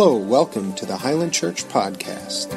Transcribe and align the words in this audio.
Hello, 0.00 0.16
welcome 0.16 0.72
to 0.74 0.86
the 0.86 0.96
Highland 0.96 1.32
Church 1.32 1.64
Podcast. 1.64 2.48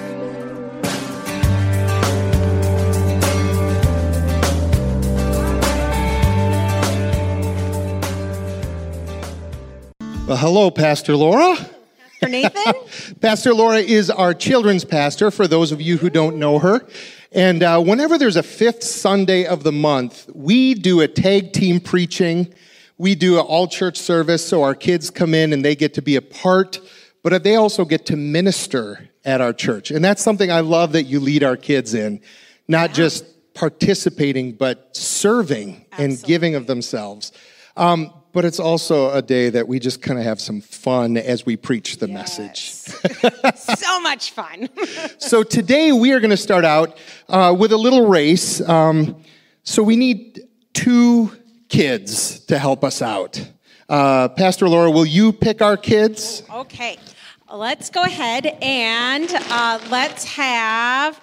Well, 10.27 10.37
hello, 10.37 10.69
Pastor 10.69 11.15
Laura. 11.15 11.55
For 12.19 12.29
Nathan? 12.29 12.73
Pastor 13.21 13.55
Laura 13.55 13.79
is 13.79 14.11
our 14.11 14.35
children's 14.35 14.85
pastor, 14.85 15.31
for 15.31 15.47
those 15.47 15.71
of 15.71 15.81
you 15.81 15.97
who 15.97 16.11
don't 16.11 16.37
know 16.37 16.59
her. 16.59 16.85
And 17.31 17.63
uh, 17.63 17.81
whenever 17.81 18.19
there's 18.19 18.35
a 18.35 18.43
fifth 18.43 18.83
Sunday 18.83 19.47
of 19.47 19.63
the 19.63 19.71
month, 19.71 20.29
we 20.35 20.75
do 20.75 21.01
a 21.01 21.07
tag 21.07 21.53
team 21.53 21.79
preaching. 21.79 22.53
We 22.99 23.15
do 23.15 23.39
an 23.39 23.45
all 23.47 23.67
church 23.67 23.97
service, 23.97 24.47
so 24.47 24.61
our 24.61 24.75
kids 24.75 25.09
come 25.09 25.33
in 25.33 25.53
and 25.53 25.65
they 25.65 25.75
get 25.75 25.95
to 25.95 26.03
be 26.03 26.17
a 26.17 26.21
part, 26.21 26.79
but 27.23 27.43
they 27.43 27.55
also 27.55 27.85
get 27.85 28.05
to 28.07 28.15
minister 28.15 29.09
at 29.23 29.41
our 29.41 29.53
church. 29.53 29.91
And 29.91 30.03
that's 30.03 30.21
something 30.21 30.51
I 30.51 30.61
love 30.61 30.93
that 30.93 31.03
you 31.03 31.19
lead 31.19 31.43
our 31.43 31.57
kids 31.57 31.93
in, 31.93 32.21
not 32.67 32.93
just 32.93 33.25
participating, 33.53 34.53
but 34.53 34.95
serving 34.95 35.85
and 35.97 36.21
giving 36.23 36.55
of 36.55 36.67
themselves. 36.67 37.31
Um, 37.77 38.13
but 38.33 38.45
it's 38.45 38.59
also 38.59 39.11
a 39.11 39.21
day 39.21 39.49
that 39.49 39.67
we 39.67 39.79
just 39.79 40.01
kind 40.01 40.17
of 40.17 40.25
have 40.25 40.39
some 40.39 40.61
fun 40.61 41.17
as 41.17 41.45
we 41.45 41.57
preach 41.57 41.97
the 41.97 42.07
message. 42.07 42.69
so 43.55 43.99
much 44.01 44.31
fun. 44.31 44.69
So 45.17 45.43
today 45.43 45.91
we 45.91 46.11
are 46.11 46.19
going 46.19 46.31
to 46.31 46.37
start 46.37 46.65
out 46.65 46.97
uh, 47.29 47.55
with 47.57 47.71
a 47.71 47.77
little 47.77 48.07
race. 48.07 48.59
Um, 48.67 49.23
so 49.63 49.81
we 49.83 49.95
need 49.95 50.41
two 50.73 51.31
kids 51.69 52.41
to 52.45 52.57
help 52.57 52.83
us 52.83 53.01
out. 53.01 53.39
Uh, 53.91 54.29
Pastor 54.29 54.69
Laura, 54.69 54.89
will 54.89 55.05
you 55.05 55.33
pick 55.33 55.61
our 55.61 55.75
kids? 55.75 56.43
okay, 56.49 56.97
let's 57.53 57.89
go 57.89 58.03
ahead 58.03 58.45
and 58.61 59.29
uh, 59.49 59.79
let's 59.89 60.23
have 60.23 61.19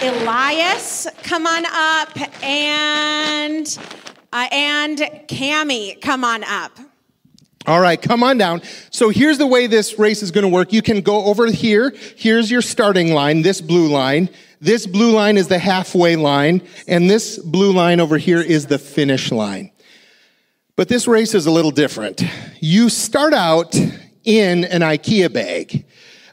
Elias 0.00 1.08
come 1.24 1.48
on 1.48 1.64
up 1.66 2.44
and 2.44 3.76
uh, 4.32 4.46
and 4.52 4.98
Cami 5.26 6.00
come 6.00 6.22
on 6.22 6.44
up. 6.44 6.78
All 7.66 7.80
right, 7.80 8.00
come 8.00 8.22
on 8.22 8.38
down. 8.38 8.62
So 8.90 9.08
here's 9.08 9.38
the 9.38 9.46
way 9.48 9.66
this 9.66 9.98
race 9.98 10.22
is 10.22 10.30
going 10.30 10.42
to 10.42 10.48
work. 10.48 10.72
You 10.72 10.82
can 10.82 11.00
go 11.00 11.24
over 11.24 11.50
here. 11.50 11.92
Here's 12.14 12.52
your 12.52 12.62
starting 12.62 13.14
line, 13.14 13.42
this 13.42 13.60
blue 13.60 13.88
line. 13.88 14.28
This 14.60 14.86
blue 14.86 15.10
line 15.10 15.36
is 15.36 15.48
the 15.48 15.58
halfway 15.58 16.14
line, 16.14 16.62
and 16.86 17.10
this 17.10 17.36
blue 17.36 17.72
line 17.72 17.98
over 17.98 18.16
here 18.16 18.40
is 18.40 18.66
the 18.66 18.78
finish 18.78 19.32
line. 19.32 19.72
But 20.76 20.88
this 20.88 21.08
race 21.08 21.34
is 21.34 21.46
a 21.46 21.50
little 21.50 21.70
different. 21.70 22.22
You 22.60 22.90
start 22.90 23.32
out 23.32 23.74
in 24.24 24.64
an 24.64 24.82
IKEA 24.82 25.32
bag. 25.32 25.86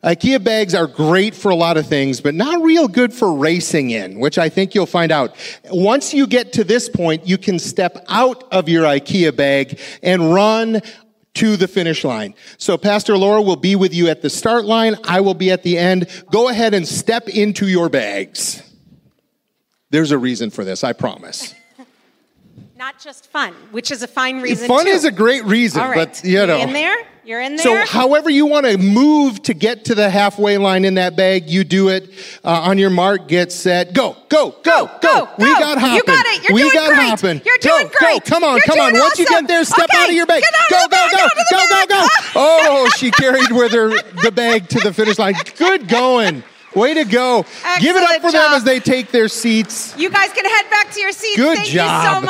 IKEA 0.03 0.43
bags 0.43 0.75
are 0.75 0.85
great 0.85 1.33
for 1.33 1.49
a 1.49 1.55
lot 1.55 1.77
of 1.77 1.87
things, 1.87 2.19
but 2.19 2.35
not 2.35 2.61
real 2.61 2.89
good 2.89 3.13
for 3.13 3.33
racing 3.33 3.91
in, 3.91 4.19
which 4.19 4.37
I 4.37 4.49
think 4.49 4.75
you'll 4.75 4.85
find 4.85 5.13
out. 5.13 5.33
Once 5.71 6.13
you 6.13 6.27
get 6.27 6.51
to 6.53 6.65
this 6.65 6.89
point, 6.89 7.25
you 7.25 7.37
can 7.37 7.57
step 7.57 8.03
out 8.09 8.43
of 8.51 8.67
your 8.67 8.83
IKEA 8.83 9.33
bag 9.33 9.79
and 10.01 10.33
run 10.33 10.81
to 11.35 11.55
the 11.55 11.69
finish 11.69 12.03
line. 12.03 12.35
So 12.57 12.77
Pastor 12.77 13.17
Laura 13.17 13.41
will 13.41 13.55
be 13.55 13.77
with 13.77 13.93
you 13.93 14.09
at 14.09 14.21
the 14.21 14.29
start 14.29 14.65
line. 14.65 14.97
I 15.05 15.21
will 15.21 15.33
be 15.35 15.51
at 15.51 15.63
the 15.63 15.77
end. 15.77 16.07
Go 16.31 16.49
ahead 16.49 16.73
and 16.73 16.85
step 16.85 17.29
into 17.29 17.69
your 17.69 17.87
bags. 17.87 18.61
There's 19.89 20.11
a 20.11 20.17
reason 20.17 20.49
for 20.49 20.65
this, 20.65 20.83
I 20.83 20.91
promise. 20.91 21.55
Not 22.75 22.99
just 22.99 23.27
fun, 23.27 23.53
which 23.71 23.91
is 23.91 24.01
a 24.01 24.07
fine 24.07 24.41
reason. 24.41 24.67
Fun 24.67 24.85
too. 24.85 24.91
is 24.91 25.05
a 25.05 25.11
great 25.11 25.45
reason, 25.45 25.81
right. 25.81 25.95
but 25.95 26.23
you 26.23 26.45
know. 26.47 26.57
You're 26.57 26.67
in 26.67 26.73
there. 26.73 26.95
You're 27.25 27.39
in 27.41 27.55
there. 27.55 27.85
So, 27.85 27.91
however 27.91 28.29
you 28.29 28.47
want 28.47 28.65
to 28.65 28.77
move 28.77 29.41
to 29.43 29.53
get 29.53 29.85
to 29.85 29.95
the 29.95 30.09
halfway 30.09 30.57
line 30.57 30.83
in 30.83 30.95
that 30.95 31.15
bag, 31.15 31.49
you 31.49 31.63
do 31.63 31.89
it 31.89 32.09
uh, 32.43 32.49
on 32.49 32.77
your 32.79 32.89
mark. 32.89 33.27
Get 33.27 33.51
set. 33.51 33.93
Go, 33.93 34.17
go, 34.27 34.55
go, 34.63 34.87
go. 34.87 34.89
go, 35.01 35.29
We 35.37 35.45
go. 35.45 35.59
got 35.59 35.77
hopping. 35.77 35.95
You 35.95 36.03
got 36.03 36.25
it. 36.25 36.43
You're 36.43 36.55
we 36.55 36.61
doing 36.63 36.73
got 36.73 36.87
great. 36.89 37.09
hopping. 37.09 37.41
You're 37.45 37.57
go, 37.59 37.77
doing 37.77 37.91
great. 37.97 38.23
Go. 38.23 38.29
Come 38.29 38.43
on, 38.43 38.55
You're 38.55 38.61
come 38.63 38.79
on. 38.79 38.91
doing 38.91 39.01
Once 39.01 39.19
you 39.19 39.27
get 39.27 39.47
there, 39.47 39.63
step 39.63 39.87
Okay, 39.93 40.03
out 40.03 40.09
of 40.09 40.15
your 40.15 40.25
bag. 40.25 40.41
Go, 40.69 40.77
go, 40.77 40.87
bag, 40.89 41.11
go, 41.11 41.27
go, 41.51 41.67
go, 41.69 41.85
go. 41.87 42.07
Oh, 42.35 42.89
she 42.97 43.11
carried 43.11 43.51
with 43.51 43.71
her 43.71 43.89
the 44.23 44.31
bag 44.31 44.67
to 44.69 44.79
the 44.79 44.91
finish 44.91 45.19
line. 45.19 45.35
Good 45.57 45.87
going. 45.87 46.43
Way 46.75 46.93
to 46.95 47.05
go. 47.05 47.43
Give 47.79 47.95
it 47.95 48.03
up 48.03 48.09
Excellent 48.09 48.21
for 48.21 48.31
them 48.31 48.53
as 48.53 48.63
they 48.63 48.79
take 48.79 49.11
their 49.11 49.27
seats. 49.27 49.95
you 49.97 50.09
guys 50.09 50.31
can 50.33 50.45
head 50.45 50.69
back 50.69 50.91
to 50.93 50.99
your 50.99 51.11
seats. 51.11 51.37
Good 51.37 51.57
Thank 51.57 51.69
job. 51.69 52.23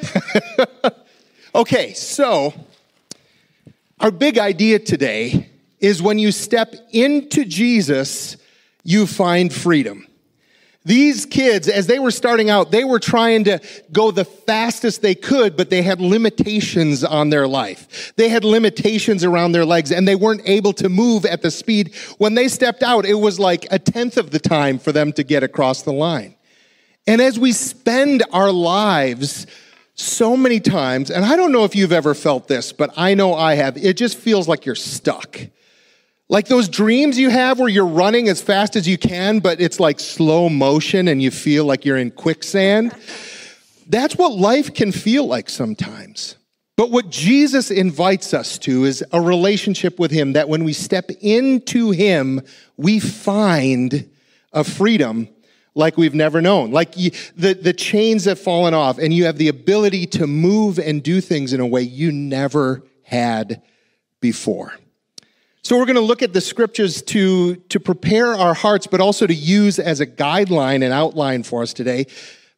you 0.00 0.02
so 0.02 0.78
much. 0.78 0.94
Okay, 1.52 1.94
so 1.94 2.54
our 3.98 4.12
big 4.12 4.38
idea 4.38 4.78
today 4.78 5.50
is 5.80 6.00
when 6.00 6.16
you 6.16 6.30
step 6.30 6.76
into 6.92 7.44
Jesus, 7.44 8.36
you 8.84 9.04
find 9.04 9.52
freedom. 9.52 10.06
These 10.84 11.26
kids, 11.26 11.68
as 11.68 11.86
they 11.86 11.98
were 11.98 12.10
starting 12.10 12.48
out, 12.48 12.70
they 12.70 12.84
were 12.84 12.98
trying 12.98 13.44
to 13.44 13.60
go 13.92 14.10
the 14.10 14.24
fastest 14.24 15.02
they 15.02 15.14
could, 15.14 15.54
but 15.54 15.68
they 15.68 15.82
had 15.82 16.00
limitations 16.00 17.04
on 17.04 17.28
their 17.28 17.46
life. 17.46 18.14
They 18.16 18.30
had 18.30 18.44
limitations 18.44 19.22
around 19.22 19.52
their 19.52 19.66
legs 19.66 19.92
and 19.92 20.08
they 20.08 20.16
weren't 20.16 20.40
able 20.46 20.72
to 20.74 20.88
move 20.88 21.26
at 21.26 21.42
the 21.42 21.50
speed. 21.50 21.94
When 22.16 22.34
they 22.34 22.48
stepped 22.48 22.82
out, 22.82 23.04
it 23.04 23.14
was 23.14 23.38
like 23.38 23.66
a 23.70 23.78
tenth 23.78 24.16
of 24.16 24.30
the 24.30 24.38
time 24.38 24.78
for 24.78 24.90
them 24.90 25.12
to 25.12 25.22
get 25.22 25.42
across 25.42 25.82
the 25.82 25.92
line. 25.92 26.36
And 27.06 27.20
as 27.20 27.38
we 27.38 27.52
spend 27.52 28.22
our 28.32 28.50
lives 28.50 29.46
so 29.96 30.34
many 30.34 30.60
times, 30.60 31.10
and 31.10 31.26
I 31.26 31.36
don't 31.36 31.52
know 31.52 31.64
if 31.64 31.76
you've 31.76 31.92
ever 31.92 32.14
felt 32.14 32.48
this, 32.48 32.72
but 32.72 32.90
I 32.96 33.12
know 33.12 33.34
I 33.34 33.54
have, 33.54 33.76
it 33.76 33.98
just 33.98 34.16
feels 34.16 34.48
like 34.48 34.64
you're 34.64 34.74
stuck. 34.74 35.38
Like 36.30 36.46
those 36.46 36.68
dreams 36.68 37.18
you 37.18 37.28
have 37.28 37.58
where 37.58 37.68
you're 37.68 37.84
running 37.84 38.28
as 38.28 38.40
fast 38.40 38.76
as 38.76 38.86
you 38.86 38.96
can, 38.96 39.40
but 39.40 39.60
it's 39.60 39.80
like 39.80 39.98
slow 39.98 40.48
motion 40.48 41.08
and 41.08 41.20
you 41.20 41.32
feel 41.32 41.64
like 41.64 41.84
you're 41.84 41.96
in 41.96 42.12
quicksand. 42.12 42.94
That's 43.88 44.14
what 44.14 44.30
life 44.30 44.72
can 44.72 44.92
feel 44.92 45.26
like 45.26 45.50
sometimes. 45.50 46.36
But 46.76 46.92
what 46.92 47.10
Jesus 47.10 47.72
invites 47.72 48.32
us 48.32 48.58
to 48.58 48.84
is 48.84 49.04
a 49.12 49.20
relationship 49.20 49.98
with 49.98 50.12
Him 50.12 50.34
that 50.34 50.48
when 50.48 50.62
we 50.62 50.72
step 50.72 51.10
into 51.20 51.90
Him, 51.90 52.42
we 52.76 53.00
find 53.00 54.08
a 54.52 54.62
freedom 54.62 55.28
like 55.74 55.96
we've 55.96 56.14
never 56.14 56.40
known. 56.40 56.70
Like 56.70 56.96
you, 56.96 57.10
the, 57.34 57.54
the 57.54 57.72
chains 57.72 58.26
have 58.26 58.38
fallen 58.38 58.72
off 58.72 58.98
and 58.98 59.12
you 59.12 59.24
have 59.24 59.36
the 59.36 59.48
ability 59.48 60.06
to 60.06 60.28
move 60.28 60.78
and 60.78 61.02
do 61.02 61.20
things 61.20 61.52
in 61.52 61.58
a 61.58 61.66
way 61.66 61.82
you 61.82 62.12
never 62.12 62.84
had 63.02 63.62
before. 64.20 64.72
So 65.62 65.76
we're 65.76 65.84
going 65.84 65.96
to 65.96 66.00
look 66.02 66.22
at 66.22 66.32
the 66.32 66.40
scriptures 66.40 67.02
to, 67.02 67.56
to 67.56 67.78
prepare 67.78 68.34
our 68.34 68.54
hearts, 68.54 68.86
but 68.86 69.00
also 69.00 69.26
to 69.26 69.34
use 69.34 69.78
as 69.78 70.00
a 70.00 70.06
guideline 70.06 70.82
and 70.82 70.92
outline 70.92 71.42
for 71.42 71.62
us 71.62 71.74
today. 71.74 72.06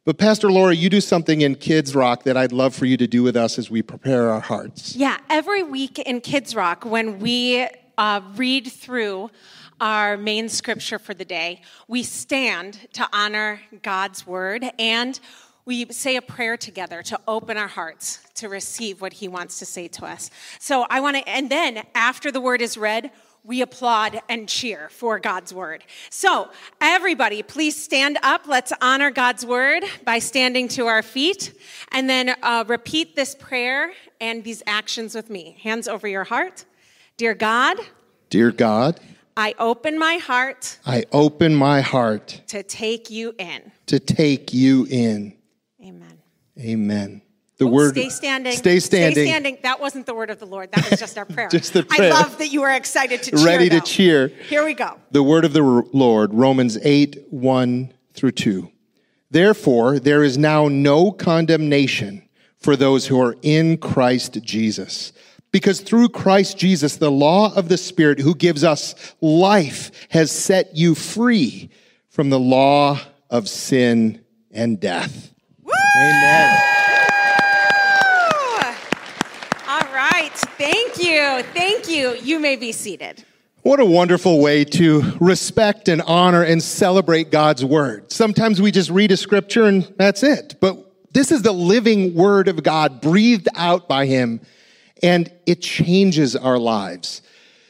But 0.04 0.18
Pastor 0.18 0.52
Laura, 0.52 0.72
you 0.72 0.88
do 0.88 1.00
something 1.00 1.40
in 1.40 1.56
Kids 1.56 1.96
Rock 1.96 2.22
that 2.24 2.36
I'd 2.36 2.52
love 2.52 2.76
for 2.76 2.86
you 2.86 2.96
to 2.96 3.08
do 3.08 3.24
with 3.24 3.36
us 3.36 3.58
as 3.58 3.70
we 3.70 3.82
prepare 3.82 4.30
our 4.30 4.40
hearts. 4.40 4.94
Yeah, 4.94 5.18
every 5.28 5.64
week 5.64 5.98
in 5.98 6.20
Kids 6.20 6.54
Rock, 6.54 6.84
when 6.84 7.18
we 7.18 7.66
uh, 7.98 8.20
read 8.36 8.70
through 8.70 9.30
our 9.80 10.16
main 10.16 10.48
scripture 10.48 11.00
for 11.00 11.12
the 11.12 11.24
day, 11.24 11.60
we 11.88 12.04
stand 12.04 12.88
to 12.92 13.08
honor 13.12 13.60
God's 13.82 14.24
word 14.24 14.64
and 14.78 15.18
we 15.64 15.86
say 15.92 16.16
a 16.16 16.22
prayer 16.22 16.56
together 16.56 17.02
to 17.02 17.20
open 17.28 17.56
our 17.56 17.68
hearts 17.68 18.20
to 18.34 18.48
receive 18.48 19.00
what 19.00 19.14
He 19.14 19.28
wants 19.28 19.58
to 19.60 19.66
say 19.66 19.88
to 19.88 20.04
us. 20.04 20.30
So 20.58 20.86
I 20.90 21.00
want 21.00 21.16
to, 21.18 21.28
and 21.28 21.50
then 21.50 21.84
after 21.94 22.32
the 22.32 22.40
word 22.40 22.60
is 22.60 22.76
read, 22.76 23.10
we 23.44 23.60
applaud 23.60 24.20
and 24.28 24.48
cheer 24.48 24.88
for 24.88 25.18
God's 25.18 25.52
word. 25.52 25.82
So, 26.10 26.50
everybody, 26.80 27.42
please 27.42 27.80
stand 27.80 28.18
up. 28.22 28.46
Let's 28.46 28.72
honor 28.80 29.10
God's 29.10 29.44
word 29.44 29.82
by 30.04 30.20
standing 30.20 30.68
to 30.68 30.86
our 30.86 31.02
feet 31.02 31.52
and 31.90 32.08
then 32.08 32.36
uh, 32.42 32.64
repeat 32.68 33.16
this 33.16 33.34
prayer 33.34 33.92
and 34.20 34.44
these 34.44 34.62
actions 34.64 35.14
with 35.16 35.28
me. 35.28 35.56
Hands 35.60 35.88
over 35.88 36.06
your 36.06 36.22
heart. 36.24 36.64
Dear 37.16 37.34
God, 37.34 37.78
Dear 38.30 38.52
God, 38.52 39.00
I 39.36 39.54
open 39.58 39.98
my 39.98 40.18
heart 40.18 40.78
I 40.86 41.04
open 41.10 41.54
my 41.54 41.80
heart 41.80 42.42
to 42.46 42.62
take 42.62 43.10
you 43.10 43.34
in. 43.38 43.72
to 43.86 43.98
take 43.98 44.54
you 44.54 44.86
in. 44.88 45.34
Amen. 46.58 47.22
The 47.58 47.66
Oh, 47.66 47.70
word 47.70 47.92
stay 47.92 48.08
standing. 48.08 48.52
Stay 48.54 48.80
standing. 48.80 49.12
Stay 49.14 49.26
standing. 49.26 49.58
That 49.62 49.80
wasn't 49.80 50.06
the 50.06 50.14
word 50.14 50.30
of 50.30 50.38
the 50.38 50.46
Lord. 50.46 50.72
That 50.72 50.90
was 50.90 50.98
just 50.98 51.16
our 51.16 51.24
prayer. 51.26 51.48
Just 51.48 51.72
the 51.72 51.84
prayer. 51.84 52.12
I 52.12 52.20
love 52.20 52.38
that 52.38 52.48
you 52.48 52.62
were 52.62 52.70
excited 52.72 53.22
to 53.24 53.30
cheer. 53.32 53.46
Ready 53.46 53.68
to 53.68 53.80
cheer. 53.80 54.28
Here 54.48 54.64
we 54.64 54.74
go. 54.74 54.98
The 55.12 55.22
word 55.22 55.44
of 55.44 55.52
the 55.52 55.62
Lord, 55.62 56.34
Romans 56.34 56.78
8, 56.82 57.26
1 57.30 57.92
through 58.14 58.32
2. 58.32 58.70
Therefore, 59.30 59.98
there 59.98 60.24
is 60.24 60.36
now 60.36 60.68
no 60.68 61.12
condemnation 61.12 62.28
for 62.58 62.76
those 62.76 63.06
who 63.06 63.20
are 63.20 63.36
in 63.42 63.76
Christ 63.78 64.42
Jesus. 64.42 65.12
Because 65.52 65.80
through 65.80 66.08
Christ 66.08 66.58
Jesus, 66.58 66.96
the 66.96 67.10
law 67.10 67.54
of 67.54 67.68
the 67.68 67.76
Spirit 67.76 68.18
who 68.18 68.34
gives 68.34 68.64
us 68.64 69.14
life 69.20 69.90
has 70.08 70.30
set 70.30 70.74
you 70.76 70.94
free 70.94 71.70
from 72.08 72.30
the 72.30 72.40
law 72.40 72.98
of 73.30 73.48
sin 73.48 74.24
and 74.50 74.80
death. 74.80 75.31
Amen. 75.96 76.58
All 79.68 79.94
right. 79.94 80.32
Thank 80.58 80.98
you. 80.98 81.42
Thank 81.54 81.88
you. 81.88 82.14
You 82.22 82.38
may 82.38 82.56
be 82.56 82.72
seated. 82.72 83.24
What 83.62 83.78
a 83.78 83.84
wonderful 83.84 84.40
way 84.40 84.64
to 84.64 85.02
respect 85.20 85.88
and 85.88 86.02
honor 86.02 86.42
and 86.42 86.60
celebrate 86.60 87.30
God's 87.30 87.64
word. 87.64 88.10
Sometimes 88.10 88.60
we 88.60 88.72
just 88.72 88.90
read 88.90 89.12
a 89.12 89.16
scripture 89.16 89.66
and 89.66 89.84
that's 89.96 90.24
it. 90.24 90.56
But 90.60 90.84
this 91.12 91.30
is 91.30 91.42
the 91.42 91.52
living 91.52 92.14
word 92.14 92.48
of 92.48 92.62
God 92.64 93.00
breathed 93.00 93.48
out 93.54 93.88
by 93.88 94.06
him 94.06 94.40
and 95.02 95.30
it 95.46 95.62
changes 95.62 96.34
our 96.34 96.58
lives. 96.58 97.22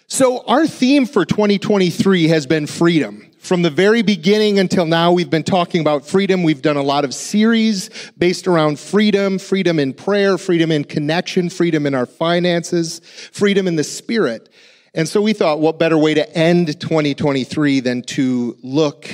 So 0.06 0.44
our 0.46 0.66
theme 0.66 1.06
for 1.06 1.24
2023 1.24 2.28
has 2.28 2.46
been 2.46 2.66
freedom. 2.66 3.30
From 3.42 3.62
the 3.62 3.70
very 3.70 4.02
beginning 4.02 4.60
until 4.60 4.86
now, 4.86 5.10
we've 5.10 5.28
been 5.28 5.42
talking 5.42 5.80
about 5.80 6.06
freedom. 6.06 6.44
We've 6.44 6.62
done 6.62 6.76
a 6.76 6.82
lot 6.82 7.04
of 7.04 7.12
series 7.12 7.90
based 8.16 8.46
around 8.46 8.78
freedom, 8.78 9.40
freedom 9.40 9.80
in 9.80 9.94
prayer, 9.94 10.38
freedom 10.38 10.70
in 10.70 10.84
connection, 10.84 11.50
freedom 11.50 11.84
in 11.84 11.92
our 11.92 12.06
finances, 12.06 13.00
freedom 13.32 13.66
in 13.66 13.74
the 13.74 13.82
spirit. 13.82 14.48
And 14.94 15.08
so 15.08 15.20
we 15.20 15.32
thought, 15.32 15.58
what 15.58 15.80
better 15.80 15.98
way 15.98 16.14
to 16.14 16.38
end 16.38 16.78
2023 16.78 17.80
than 17.80 18.02
to 18.02 18.56
look 18.62 19.10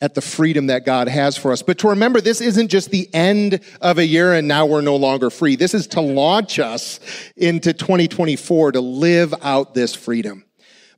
at 0.00 0.14
the 0.14 0.22
freedom 0.22 0.68
that 0.68 0.86
God 0.86 1.06
has 1.08 1.36
for 1.36 1.52
us. 1.52 1.60
But 1.60 1.76
to 1.80 1.90
remember, 1.90 2.22
this 2.22 2.40
isn't 2.40 2.68
just 2.68 2.90
the 2.90 3.10
end 3.12 3.60
of 3.82 3.98
a 3.98 4.06
year 4.06 4.32
and 4.32 4.48
now 4.48 4.64
we're 4.64 4.80
no 4.80 4.96
longer 4.96 5.28
free. 5.28 5.54
This 5.54 5.74
is 5.74 5.86
to 5.88 6.00
launch 6.00 6.58
us 6.58 6.98
into 7.36 7.74
2024 7.74 8.72
to 8.72 8.80
live 8.80 9.34
out 9.42 9.74
this 9.74 9.94
freedom. 9.94 10.46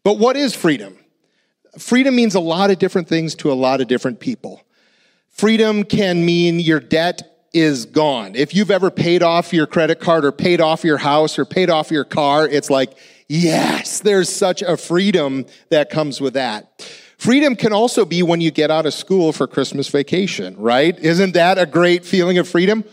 But 0.04 0.20
what 0.20 0.36
is 0.36 0.54
freedom? 0.54 0.96
Freedom 1.78 2.14
means 2.14 2.34
a 2.34 2.40
lot 2.40 2.70
of 2.70 2.78
different 2.78 3.08
things 3.08 3.34
to 3.36 3.52
a 3.52 3.54
lot 3.54 3.80
of 3.80 3.88
different 3.88 4.20
people. 4.20 4.62
Freedom 5.30 5.84
can 5.84 6.24
mean 6.24 6.60
your 6.60 6.80
debt 6.80 7.46
is 7.52 7.86
gone. 7.86 8.34
If 8.34 8.54
you've 8.54 8.70
ever 8.70 8.90
paid 8.90 9.22
off 9.22 9.52
your 9.52 9.66
credit 9.66 10.00
card 10.00 10.24
or 10.24 10.32
paid 10.32 10.60
off 10.60 10.84
your 10.84 10.98
house 10.98 11.38
or 11.38 11.44
paid 11.44 11.70
off 11.70 11.90
your 11.90 12.04
car, 12.04 12.46
it's 12.46 12.70
like, 12.70 12.96
Yes, 13.28 14.00
there's 14.00 14.34
such 14.34 14.62
a 14.62 14.76
freedom 14.76 15.44
that 15.68 15.90
comes 15.90 16.18
with 16.18 16.32
that. 16.32 16.82
Freedom 17.18 17.56
can 17.56 17.74
also 17.74 18.06
be 18.06 18.22
when 18.22 18.40
you 18.40 18.50
get 18.50 18.70
out 18.70 18.86
of 18.86 18.94
school 18.94 19.32
for 19.32 19.46
Christmas 19.46 19.88
vacation, 19.88 20.56
right? 20.56 20.98
Isn't 20.98 21.34
that 21.34 21.58
a 21.58 21.66
great 21.66 22.06
feeling 22.06 22.38
of 22.38 22.48
freedom? 22.48 22.84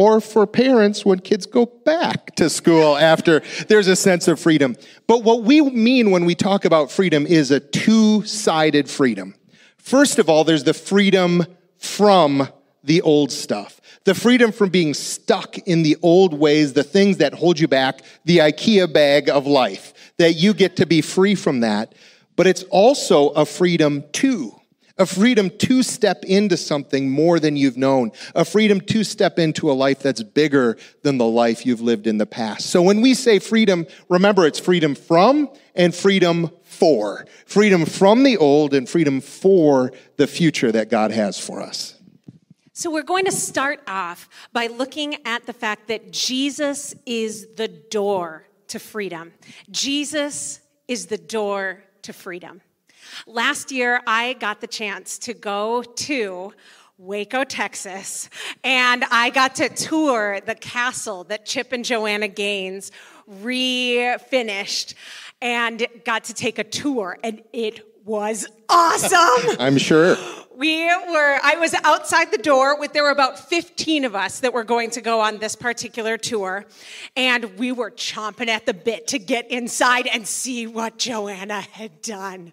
Or 0.00 0.22
for 0.22 0.46
parents 0.46 1.04
when 1.04 1.18
kids 1.18 1.44
go 1.44 1.66
back 1.66 2.34
to 2.36 2.48
school 2.48 2.96
after 2.96 3.42
there's 3.68 3.86
a 3.86 3.94
sense 3.94 4.28
of 4.28 4.40
freedom. 4.40 4.76
But 5.06 5.24
what 5.24 5.42
we 5.42 5.60
mean 5.60 6.10
when 6.10 6.24
we 6.24 6.34
talk 6.34 6.64
about 6.64 6.90
freedom 6.90 7.26
is 7.26 7.50
a 7.50 7.60
two 7.60 8.24
sided 8.24 8.88
freedom. 8.88 9.34
First 9.76 10.18
of 10.18 10.30
all, 10.30 10.42
there's 10.44 10.64
the 10.64 10.72
freedom 10.72 11.44
from 11.76 12.48
the 12.82 13.02
old 13.02 13.30
stuff. 13.30 13.78
The 14.04 14.14
freedom 14.14 14.52
from 14.52 14.70
being 14.70 14.94
stuck 14.94 15.58
in 15.58 15.82
the 15.82 15.98
old 16.00 16.32
ways, 16.32 16.72
the 16.72 16.82
things 16.82 17.18
that 17.18 17.34
hold 17.34 17.60
you 17.60 17.68
back, 17.68 18.00
the 18.24 18.38
IKEA 18.38 18.90
bag 18.90 19.28
of 19.28 19.46
life, 19.46 19.92
that 20.16 20.32
you 20.32 20.54
get 20.54 20.76
to 20.76 20.86
be 20.86 21.02
free 21.02 21.34
from 21.34 21.60
that. 21.60 21.94
But 22.36 22.46
it's 22.46 22.62
also 22.70 23.28
a 23.32 23.44
freedom 23.44 24.04
to, 24.12 24.59
a 25.00 25.06
freedom 25.06 25.48
to 25.48 25.82
step 25.82 26.24
into 26.24 26.58
something 26.58 27.10
more 27.10 27.40
than 27.40 27.56
you've 27.56 27.78
known, 27.78 28.12
a 28.34 28.44
freedom 28.44 28.82
to 28.82 29.02
step 29.02 29.38
into 29.38 29.70
a 29.70 29.72
life 29.72 30.00
that's 30.00 30.22
bigger 30.22 30.76
than 31.02 31.16
the 31.16 31.24
life 31.24 31.64
you've 31.64 31.80
lived 31.80 32.06
in 32.06 32.18
the 32.18 32.26
past. 32.26 32.68
So 32.68 32.82
when 32.82 33.00
we 33.00 33.14
say 33.14 33.38
freedom, 33.38 33.86
remember 34.10 34.46
it's 34.46 34.60
freedom 34.60 34.94
from 34.94 35.48
and 35.74 35.94
freedom 35.94 36.50
for. 36.64 37.24
Freedom 37.46 37.86
from 37.86 38.24
the 38.24 38.36
old 38.36 38.74
and 38.74 38.86
freedom 38.86 39.22
for 39.22 39.90
the 40.18 40.26
future 40.26 40.70
that 40.70 40.90
God 40.90 41.12
has 41.12 41.40
for 41.40 41.62
us. 41.62 41.96
So, 42.72 42.90
we're 42.90 43.02
going 43.02 43.26
to 43.26 43.32
start 43.32 43.82
off 43.86 44.26
by 44.54 44.68
looking 44.68 45.26
at 45.26 45.44
the 45.44 45.52
fact 45.52 45.88
that 45.88 46.12
Jesus 46.12 46.94
is 47.04 47.48
the 47.56 47.68
door 47.68 48.46
to 48.68 48.78
freedom. 48.78 49.34
Jesus 49.70 50.60
is 50.88 51.04
the 51.06 51.18
door 51.18 51.84
to 52.02 52.14
freedom. 52.14 52.62
Last 53.26 53.72
year, 53.72 54.00
I 54.06 54.34
got 54.34 54.60
the 54.60 54.66
chance 54.66 55.18
to 55.20 55.34
go 55.34 55.82
to 55.82 56.52
Waco, 56.98 57.44
Texas, 57.44 58.28
and 58.62 59.04
I 59.10 59.30
got 59.30 59.54
to 59.56 59.68
tour 59.68 60.40
the 60.44 60.54
castle 60.54 61.24
that 61.24 61.46
Chip 61.46 61.72
and 61.72 61.84
Joanna 61.84 62.28
Gaines 62.28 62.92
refinished 63.28 64.94
and 65.40 65.86
got 66.04 66.24
to 66.24 66.34
take 66.34 66.58
a 66.58 66.64
tour, 66.64 67.18
and 67.24 67.42
it 67.52 67.86
was 68.04 68.46
awesome. 68.68 69.56
I'm 69.58 69.78
sure 69.78 70.16
we 70.60 70.84
were 70.84 71.38
i 71.42 71.56
was 71.58 71.74
outside 71.84 72.30
the 72.30 72.38
door 72.38 72.78
with 72.78 72.92
there 72.92 73.02
were 73.02 73.10
about 73.10 73.38
15 73.38 74.04
of 74.04 74.14
us 74.14 74.40
that 74.40 74.52
were 74.52 74.62
going 74.62 74.90
to 74.90 75.00
go 75.00 75.18
on 75.18 75.38
this 75.38 75.56
particular 75.56 76.18
tour 76.18 76.66
and 77.16 77.58
we 77.58 77.72
were 77.72 77.90
chomping 77.90 78.48
at 78.48 78.66
the 78.66 78.74
bit 78.74 79.06
to 79.06 79.18
get 79.18 79.50
inside 79.50 80.06
and 80.06 80.28
see 80.28 80.66
what 80.66 80.98
joanna 80.98 81.62
had 81.62 82.02
done. 82.02 82.52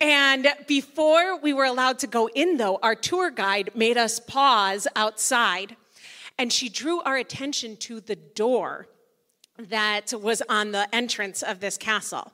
And 0.00 0.46
before 0.68 1.36
we 1.36 1.52
were 1.52 1.64
allowed 1.64 1.98
to 2.00 2.06
go 2.06 2.28
in 2.28 2.58
though 2.58 2.78
our 2.80 2.94
tour 2.94 3.28
guide 3.28 3.70
made 3.74 3.98
us 3.98 4.20
pause 4.20 4.86
outside 4.94 5.74
and 6.38 6.52
she 6.52 6.68
drew 6.68 7.00
our 7.00 7.16
attention 7.16 7.76
to 7.78 8.00
the 8.00 8.14
door 8.14 8.86
that 9.58 10.12
was 10.14 10.42
on 10.48 10.70
the 10.70 10.92
entrance 10.94 11.42
of 11.42 11.58
this 11.58 11.76
castle. 11.76 12.32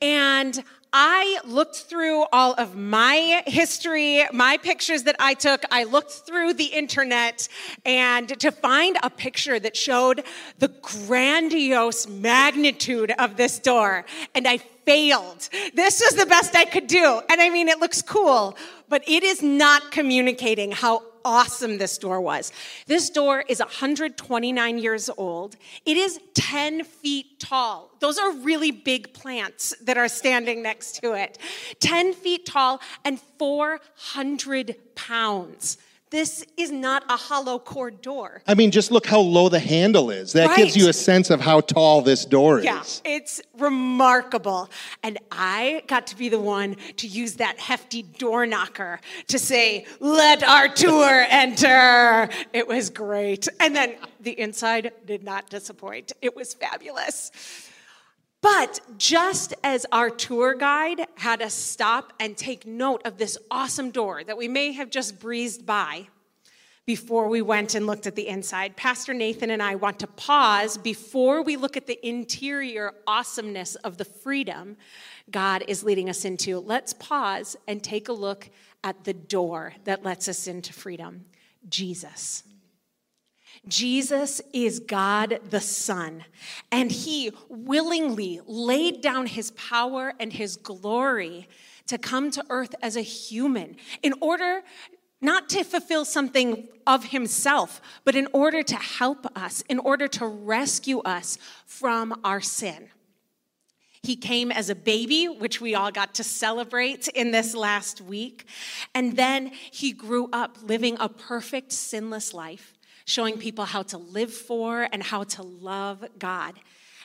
And 0.00 0.64
I 0.92 1.40
looked 1.44 1.76
through 1.76 2.24
all 2.32 2.54
of 2.54 2.74
my 2.74 3.42
history, 3.46 4.24
my 4.32 4.56
pictures 4.56 5.04
that 5.04 5.16
I 5.18 5.34
took. 5.34 5.62
I 5.70 5.84
looked 5.84 6.10
through 6.10 6.54
the 6.54 6.64
internet 6.64 7.48
and 7.84 8.28
to 8.40 8.50
find 8.50 8.98
a 9.02 9.10
picture 9.10 9.60
that 9.60 9.76
showed 9.76 10.24
the 10.58 10.68
grandiose 10.68 12.08
magnitude 12.08 13.12
of 13.18 13.36
this 13.36 13.58
door. 13.60 14.04
And 14.34 14.48
I 14.48 14.58
failed. 14.58 15.48
This 15.74 16.02
was 16.04 16.18
the 16.18 16.26
best 16.26 16.56
I 16.56 16.64
could 16.64 16.88
do. 16.88 17.20
And 17.30 17.40
I 17.40 17.50
mean, 17.50 17.68
it 17.68 17.78
looks 17.78 18.02
cool, 18.02 18.56
but 18.88 19.08
it 19.08 19.22
is 19.22 19.42
not 19.42 19.92
communicating 19.92 20.72
how 20.72 21.02
awesome 21.24 21.78
this 21.78 21.98
door 21.98 22.20
was. 22.20 22.52
This 22.86 23.10
door 23.10 23.44
is 23.48 23.58
129 23.60 24.78
years 24.78 25.10
old. 25.16 25.56
It 25.84 25.96
is 25.96 26.20
10 26.34 26.84
feet 26.84 27.38
tall. 27.38 27.90
Those 28.00 28.18
are 28.18 28.32
really 28.32 28.70
big 28.70 29.12
plants 29.12 29.74
that 29.82 29.96
are 29.96 30.08
standing 30.08 30.62
next 30.62 31.00
to 31.02 31.12
it. 31.12 31.38
10 31.80 32.12
feet 32.14 32.46
tall 32.46 32.80
and 33.04 33.20
400 33.38 34.76
pounds. 34.94 35.78
This 36.10 36.44
is 36.56 36.72
not 36.72 37.04
a 37.08 37.16
hollow 37.16 37.60
core 37.60 37.92
door. 37.92 38.42
I 38.48 38.54
mean, 38.54 38.72
just 38.72 38.90
look 38.90 39.06
how 39.06 39.20
low 39.20 39.48
the 39.48 39.60
handle 39.60 40.10
is. 40.10 40.32
That 40.32 40.48
right. 40.48 40.56
gives 40.56 40.76
you 40.76 40.88
a 40.88 40.92
sense 40.92 41.30
of 41.30 41.40
how 41.40 41.60
tall 41.60 42.02
this 42.02 42.24
door 42.24 42.58
is. 42.58 42.64
Yeah, 42.64 42.82
it's 43.04 43.40
remarkable. 43.56 44.68
And 45.04 45.18
I 45.30 45.84
got 45.86 46.08
to 46.08 46.16
be 46.16 46.28
the 46.28 46.40
one 46.40 46.76
to 46.96 47.06
use 47.06 47.34
that 47.36 47.60
hefty 47.60 48.02
door 48.02 48.44
knocker 48.44 49.00
to 49.28 49.38
say, 49.38 49.86
let 50.00 50.42
our 50.42 50.66
tour 50.68 51.26
enter. 51.28 52.28
It 52.52 52.66
was 52.66 52.90
great. 52.90 53.46
And 53.60 53.76
then 53.76 53.94
the 54.18 54.38
inside 54.38 54.92
did 55.06 55.22
not 55.22 55.48
disappoint. 55.48 56.12
It 56.20 56.34
was 56.34 56.54
fabulous. 56.54 57.30
But 58.42 58.80
just 58.96 59.52
as 59.62 59.84
our 59.92 60.08
tour 60.08 60.54
guide 60.54 61.06
had 61.16 61.42
us 61.42 61.54
stop 61.54 62.12
and 62.18 62.36
take 62.36 62.66
note 62.66 63.02
of 63.04 63.18
this 63.18 63.36
awesome 63.50 63.90
door 63.90 64.24
that 64.24 64.38
we 64.38 64.48
may 64.48 64.72
have 64.72 64.90
just 64.90 65.20
breezed 65.20 65.66
by 65.66 66.08
before 66.86 67.28
we 67.28 67.42
went 67.42 67.74
and 67.74 67.86
looked 67.86 68.06
at 68.06 68.16
the 68.16 68.26
inside, 68.26 68.76
Pastor 68.76 69.12
Nathan 69.12 69.50
and 69.50 69.62
I 69.62 69.74
want 69.74 69.98
to 70.00 70.06
pause 70.06 70.78
before 70.78 71.42
we 71.42 71.56
look 71.56 71.76
at 71.76 71.86
the 71.86 72.04
interior 72.06 72.94
awesomeness 73.06 73.74
of 73.76 73.98
the 73.98 74.06
freedom 74.06 74.76
God 75.30 75.62
is 75.68 75.84
leading 75.84 76.08
us 76.08 76.24
into. 76.24 76.58
Let's 76.58 76.94
pause 76.94 77.56
and 77.68 77.82
take 77.82 78.08
a 78.08 78.12
look 78.12 78.48
at 78.82 79.04
the 79.04 79.12
door 79.12 79.74
that 79.84 80.02
lets 80.02 80.26
us 80.28 80.46
into 80.46 80.72
freedom 80.72 81.26
Jesus. 81.68 82.42
Jesus 83.68 84.40
is 84.52 84.80
God 84.80 85.38
the 85.50 85.60
Son, 85.60 86.24
and 86.72 86.90
he 86.90 87.30
willingly 87.48 88.40
laid 88.46 89.02
down 89.02 89.26
his 89.26 89.50
power 89.52 90.14
and 90.18 90.32
his 90.32 90.56
glory 90.56 91.48
to 91.86 91.98
come 91.98 92.30
to 92.30 92.44
earth 92.48 92.74
as 92.82 92.96
a 92.96 93.02
human 93.02 93.76
in 94.02 94.14
order 94.20 94.62
not 95.20 95.50
to 95.50 95.62
fulfill 95.62 96.06
something 96.06 96.68
of 96.86 97.04
himself, 97.06 97.82
but 98.04 98.14
in 98.14 98.26
order 98.32 98.62
to 98.62 98.76
help 98.76 99.26
us, 99.36 99.62
in 99.68 99.78
order 99.78 100.08
to 100.08 100.26
rescue 100.26 101.00
us 101.00 101.36
from 101.66 102.18
our 102.24 102.40
sin. 102.40 102.88
He 104.02 104.16
came 104.16 104.50
as 104.50 104.70
a 104.70 104.74
baby, 104.74 105.26
which 105.26 105.60
we 105.60 105.74
all 105.74 105.90
got 105.90 106.14
to 106.14 106.24
celebrate 106.24 107.08
in 107.08 107.32
this 107.32 107.54
last 107.54 108.00
week. 108.00 108.46
And 108.94 109.14
then 109.14 109.52
he 109.70 109.92
grew 109.92 110.30
up 110.32 110.56
living 110.62 110.96
a 110.98 111.10
perfect, 111.10 111.72
sinless 111.72 112.32
life 112.32 112.78
showing 113.10 113.38
people 113.38 113.64
how 113.64 113.82
to 113.82 113.98
live 113.98 114.32
for 114.32 114.88
and 114.92 115.02
how 115.02 115.24
to 115.24 115.42
love 115.42 116.04
God. 116.18 116.54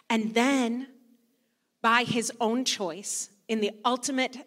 And 0.10 0.34
then, 0.34 0.88
by 1.82 2.04
his 2.04 2.32
own 2.40 2.64
choice, 2.64 3.30
in 3.48 3.60
the 3.60 3.72
ultimate 3.84 4.38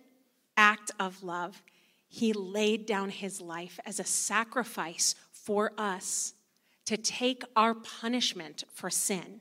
act 0.57 0.91
of 0.99 1.23
love, 1.23 1.63
he 2.09 2.33
laid 2.33 2.87
down 2.87 3.11
his 3.11 3.41
life 3.41 3.79
as 3.85 4.01
a 4.01 4.05
sacrifice 4.05 5.15
for 5.33 5.73
us 5.77 6.35
to 6.87 6.97
take 6.97 7.43
our 7.55 7.75
punishment 7.75 8.65
for 8.73 8.89
sin. 8.89 9.41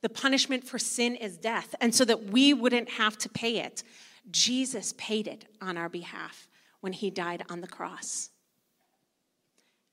The 0.00 0.08
punishment 0.08 0.64
for 0.64 0.78
sin 0.78 1.14
is 1.14 1.36
death. 1.36 1.74
And 1.80 1.94
so 1.94 2.04
that 2.04 2.24
we 2.24 2.52
wouldn't 2.52 2.90
have 2.90 3.16
to 3.18 3.28
pay 3.28 3.58
it, 3.58 3.82
Jesus 4.30 4.94
paid 4.98 5.26
it 5.26 5.44
on 5.60 5.76
our 5.76 5.88
behalf 5.88 6.48
when 6.80 6.92
he 6.92 7.10
died 7.10 7.44
on 7.48 7.60
the 7.60 7.66
cross. 7.66 8.30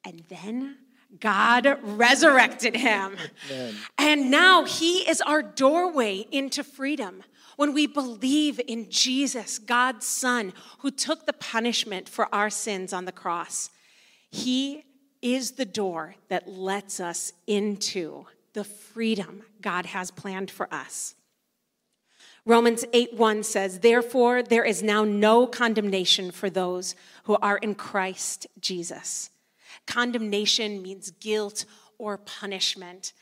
And 0.03 0.23
then 0.29 0.77
God 1.19 1.79
resurrected 1.81 2.75
him. 2.75 3.17
Amen. 3.49 3.75
And 3.97 4.31
now 4.31 4.65
he 4.65 5.09
is 5.09 5.21
our 5.21 5.41
doorway 5.41 6.25
into 6.31 6.63
freedom. 6.63 7.23
When 7.55 7.73
we 7.73 7.87
believe 7.87 8.59
in 8.67 8.89
Jesus, 8.89 9.59
God's 9.59 10.05
Son, 10.05 10.53
who 10.79 10.91
took 10.91 11.25
the 11.25 11.33
punishment 11.33 12.09
for 12.09 12.33
our 12.33 12.49
sins 12.49 12.91
on 12.91 13.05
the 13.05 13.11
cross, 13.11 13.69
he 14.29 14.83
is 15.21 15.51
the 15.51 15.65
door 15.65 16.15
that 16.27 16.47
lets 16.47 16.99
us 16.99 17.31
into 17.47 18.25
the 18.53 18.63
freedom 18.63 19.43
God 19.61 19.85
has 19.87 20.11
planned 20.11 20.51
for 20.51 20.73
us. 20.73 21.15
Romans 22.45 22.85
8 22.93 23.15
1 23.15 23.43
says, 23.43 23.79
Therefore, 23.79 24.43
there 24.43 24.63
is 24.63 24.83
now 24.83 25.03
no 25.03 25.47
condemnation 25.47 26.29
for 26.29 26.49
those 26.49 26.95
who 27.23 27.37
are 27.41 27.57
in 27.57 27.73
Christ 27.73 28.45
Jesus. 28.59 29.31
Condemnation 29.85 30.81
means 30.81 31.11
guilt 31.11 31.65
or 31.97 32.17
punishment. 32.17 33.13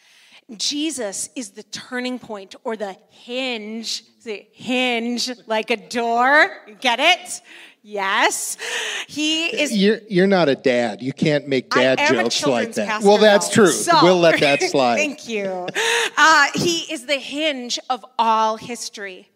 Jesus 0.58 1.30
is 1.36 1.52
the 1.52 1.64
turning 1.64 2.20
point 2.20 2.56
or 2.64 2.76
the 2.76 2.96
hinge, 3.10 4.04
the 4.24 4.46
hinge 4.52 5.32
like 5.48 5.72
a 5.72 5.78
door. 5.78 6.50
Get 6.82 7.00
it? 7.00 7.42
Yes. 7.82 8.58
He 9.08 9.48
is. 9.48 9.76
You're, 9.76 10.00
you're 10.10 10.28
not 10.28 10.50
a 10.50 10.56
dad. 10.56 11.02
You 11.02 11.14
can't 11.14 11.48
make 11.48 11.70
dad 11.70 12.00
jokes 12.10 12.46
like 12.46 12.74
that. 12.74 13.04
Well, 13.04 13.18
that's 13.18 13.50
true. 13.50 13.68
So, 13.68 13.92
we'll 14.02 14.20
let 14.20 14.40
that 14.40 14.62
slide. 14.70 14.96
thank 14.96 15.28
you. 15.28 15.68
Uh, 16.18 16.48
he 16.56 16.92
is 16.92 17.06
the 17.06 17.18
hinge 17.18 17.80
of 17.90 18.06
all 18.18 18.58
history. 18.58 19.30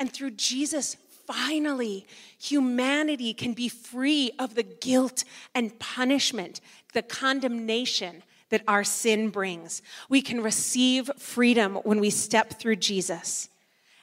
And 0.00 0.12
through 0.12 0.32
Jesus, 0.32 0.96
finally, 1.26 2.06
humanity 2.42 3.32
can 3.32 3.52
be 3.52 3.68
free 3.68 4.32
of 4.38 4.54
the 4.54 4.62
guilt 4.62 5.24
and 5.54 5.78
punishment, 5.78 6.60
the 6.92 7.02
condemnation 7.02 8.22
that 8.50 8.62
our 8.66 8.84
sin 8.84 9.30
brings. 9.30 9.80
We 10.08 10.22
can 10.22 10.42
receive 10.42 11.10
freedom 11.18 11.76
when 11.76 12.00
we 12.00 12.10
step 12.10 12.58
through 12.58 12.76
Jesus. 12.76 13.48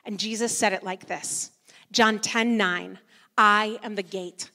And 0.05 0.19
Jesus 0.19 0.57
said 0.57 0.73
it 0.73 0.83
like 0.83 1.07
this 1.07 1.51
John 1.91 2.19
10 2.19 2.57
9. 2.57 2.99
I 3.37 3.79
am 3.83 3.95
the 3.95 4.03
gate. 4.03 4.49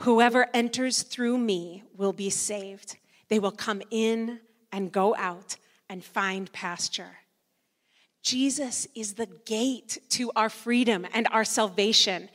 Whoever 0.00 0.48
enters 0.54 1.02
through 1.02 1.38
me 1.38 1.82
will 1.96 2.12
be 2.12 2.30
saved. 2.30 2.96
They 3.28 3.38
will 3.38 3.50
come 3.50 3.82
in 3.90 4.40
and 4.70 4.92
go 4.92 5.14
out 5.16 5.56
and 5.88 6.04
find 6.04 6.52
pasture. 6.52 7.18
Jesus 8.22 8.86
is 8.94 9.14
the 9.14 9.26
gate 9.44 9.98
to 10.10 10.30
our 10.36 10.48
freedom 10.48 11.06
and 11.12 11.26
our 11.32 11.44
salvation. 11.44 12.28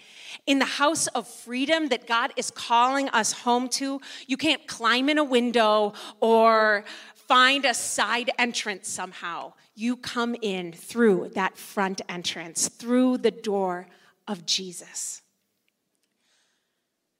In 0.45 0.59
the 0.59 0.65
house 0.65 1.07
of 1.07 1.27
freedom 1.27 1.87
that 1.89 2.07
God 2.07 2.33
is 2.35 2.51
calling 2.51 3.07
us 3.09 3.31
home 3.31 3.69
to, 3.69 4.01
you 4.27 4.35
can't 4.35 4.67
climb 4.67 5.07
in 5.07 5.17
a 5.17 5.23
window 5.23 5.93
or 6.19 6.83
find 7.15 7.63
a 7.65 7.73
side 7.73 8.31
entrance 8.37 8.89
somehow. 8.89 9.53
You 9.75 9.95
come 9.95 10.35
in 10.41 10.73
through 10.73 11.31
that 11.35 11.57
front 11.57 12.01
entrance, 12.09 12.67
through 12.67 13.19
the 13.19 13.31
door 13.31 13.87
of 14.27 14.45
Jesus. 14.45 15.21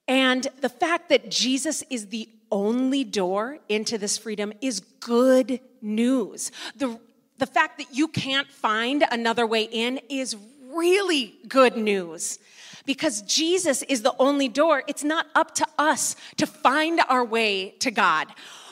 And 0.10 0.48
the 0.62 0.70
fact 0.70 1.10
that 1.10 1.30
Jesus 1.30 1.84
is 1.90 2.08
the 2.08 2.30
only 2.52 3.04
door 3.04 3.60
into 3.70 3.98
this 3.98 4.18
freedom 4.18 4.54
is 4.62 4.80
good 4.80 5.60
news. 5.82 6.52
The, 6.78 7.00
the 7.38 7.46
fact 7.46 7.78
that 7.78 7.94
you 7.94 8.08
can't 8.08 8.48
find 8.48 9.06
another 9.12 9.46
way 9.46 9.64
in 9.64 10.00
is 10.10 10.36
really 10.74 11.36
good 11.48 11.78
news. 11.78 12.40
Because 12.86 13.22
Jesus 13.24 13.84
is 13.84 14.02
the 14.02 14.16
only 14.18 14.48
door, 14.48 14.84
it's 14.88 15.04
not 15.04 15.28
up 15.36 15.54
to 15.56 15.68
us 15.78 16.16
to 16.38 16.48
find 16.48 17.02
our 17.10 17.24
way 17.24 17.72
to 17.80 17.92
God. 17.92 18.28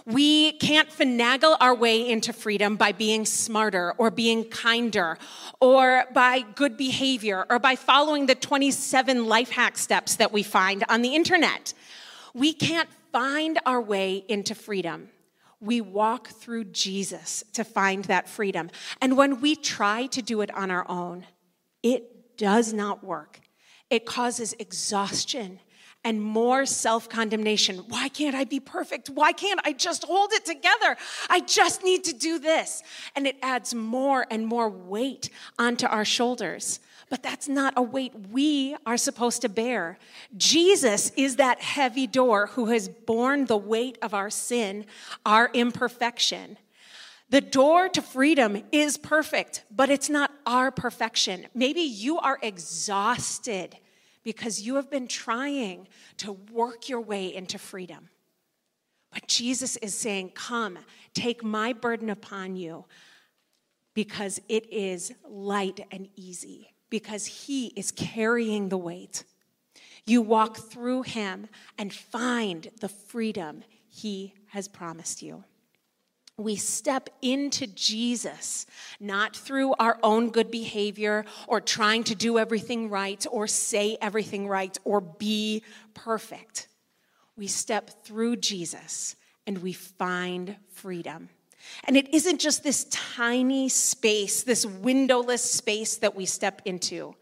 We 0.05 0.53
can't 0.53 0.89
finagle 0.89 1.57
our 1.59 1.73
way 1.73 2.07
into 2.07 2.31
freedom 2.31 2.75
by 2.75 2.91
being 2.91 3.25
smarter 3.25 3.93
or 3.97 4.11
being 4.11 4.45
kinder 4.45 5.17
or 5.59 6.05
by 6.13 6.41
good 6.41 6.77
behavior 6.77 7.45
or 7.49 7.57
by 7.57 7.75
following 7.75 8.27
the 8.27 8.35
27 8.35 9.25
life 9.25 9.49
hack 9.49 9.77
steps 9.77 10.15
that 10.17 10.31
we 10.31 10.43
find 10.43 10.83
on 10.89 11.01
the 11.01 11.15
internet. 11.15 11.73
We 12.35 12.53
can't 12.53 12.89
find 13.11 13.59
our 13.65 13.81
way 13.81 14.23
into 14.27 14.53
freedom. 14.53 15.09
We 15.59 15.81
walk 15.81 16.29
through 16.29 16.65
Jesus 16.65 17.43
to 17.53 17.63
find 17.63 18.05
that 18.05 18.29
freedom. 18.29 18.69
And 19.01 19.17
when 19.17 19.41
we 19.41 19.55
try 19.55 20.07
to 20.07 20.21
do 20.21 20.41
it 20.41 20.53
on 20.53 20.71
our 20.71 20.89
own, 20.89 21.25
it 21.81 22.37
does 22.37 22.73
not 22.73 23.03
work. 23.03 23.39
It 23.89 24.05
causes 24.05 24.53
exhaustion 24.59 25.59
and 26.05 26.21
more 26.21 26.65
self 26.65 27.09
condemnation. 27.09 27.77
Why 27.89 28.09
can't 28.09 28.35
I 28.35 28.43
be 28.45 28.59
perfect? 28.59 29.09
Why 29.09 29.31
can't 29.31 29.59
I 29.65 29.73
just 29.73 30.03
hold 30.03 30.31
it 30.33 30.45
together? 30.45 30.95
I 31.29 31.39
just 31.41 31.83
need 31.83 32.03
to 32.05 32.13
do 32.13 32.39
this. 32.39 32.83
And 33.15 33.25
it 33.27 33.37
adds 33.41 33.73
more 33.73 34.25
and 34.29 34.45
more 34.45 34.69
weight 34.69 35.29
onto 35.57 35.87
our 35.87 36.05
shoulders. 36.05 36.79
But 37.09 37.21
that's 37.21 37.47
not 37.47 37.73
a 37.77 37.81
weight 37.81 38.13
we 38.31 38.75
are 38.85 38.97
supposed 38.97 39.41
to 39.41 39.49
bear. 39.49 39.97
Jesus 40.35 41.11
is 41.15 41.35
that 41.35 41.61
heavy 41.61 42.07
door 42.07 42.47
who 42.47 42.67
has 42.67 42.89
borne 42.89 43.45
the 43.45 43.57
weight 43.57 43.97
of 44.01 44.13
our 44.13 44.29
sin, 44.29 44.85
our 45.25 45.51
imperfection. 45.53 46.57
The 47.29 47.41
door 47.41 47.89
to 47.89 48.01
freedom 48.01 48.63
is 48.71 48.97
perfect, 48.97 49.63
but 49.69 49.89
it's 49.89 50.09
not 50.09 50.31
our 50.45 50.71
perfection. 50.71 51.47
Maybe 51.53 51.81
you 51.81 52.19
are 52.19 52.39
exhausted 52.41 53.77
because 54.23 54.61
you 54.61 54.75
have 54.75 54.89
been 54.89 55.07
trying 55.07 55.87
to 56.17 56.33
work 56.51 56.89
your 56.89 57.01
way 57.01 57.33
into 57.33 57.57
freedom. 57.57 58.09
But 59.11 59.27
Jesus 59.27 59.77
is 59.77 59.95
saying, 59.95 60.31
Come, 60.35 60.79
take 61.13 61.43
my 61.43 61.71
burden 61.71 62.09
upon 62.09 62.57
you 62.57 62.85
because 63.93 64.41
it 64.49 64.71
is 64.73 65.13
light 65.27 65.79
and 65.91 66.09
easy, 66.15 66.73
because 66.89 67.25
He 67.25 67.67
is 67.75 67.91
carrying 67.91 68.69
the 68.69 68.77
weight. 68.77 69.23
You 70.05 70.21
walk 70.21 70.57
through 70.57 71.03
Him 71.03 71.47
and 71.77 71.93
find 71.93 72.69
the 72.79 72.89
freedom 72.89 73.63
He 73.89 74.33
has 74.47 74.67
promised 74.67 75.21
you 75.21 75.43
we 76.37 76.57
step 76.57 77.09
into 77.21 77.65
Jesus, 77.65 78.65
not 78.99 79.35
through 79.35 79.73
our 79.79 79.97
own 80.03 80.31
good 80.31 80.51
behavior 80.51 81.25
or 81.47 81.61
trying 81.61 82.03
to 82.05 82.15
do 82.15 82.37
everything 82.37 82.89
right 82.89 83.25
or 83.31 83.47
say 83.47 83.97
everything 84.01 84.47
right 84.47 84.77
or 84.83 84.99
be 84.99 85.63
perfect. 85.93 86.67
We 87.37 87.47
step 87.47 88.03
through 88.03 88.37
Jesus 88.37 89.15
and 89.47 89.59
we 89.59 89.71
find 89.71 90.57
freedom. 90.73 91.29
And 91.83 91.97
it 91.97 92.13
isn't 92.13 92.39
just 92.39 92.63
this 92.63 92.85
tiny 92.85 93.69
space, 93.69 94.43
this 94.43 94.65
windowless 94.65 95.43
space 95.43 95.97
that 95.97 96.15
we 96.15 96.25
step 96.25 96.61
into. 96.65 97.15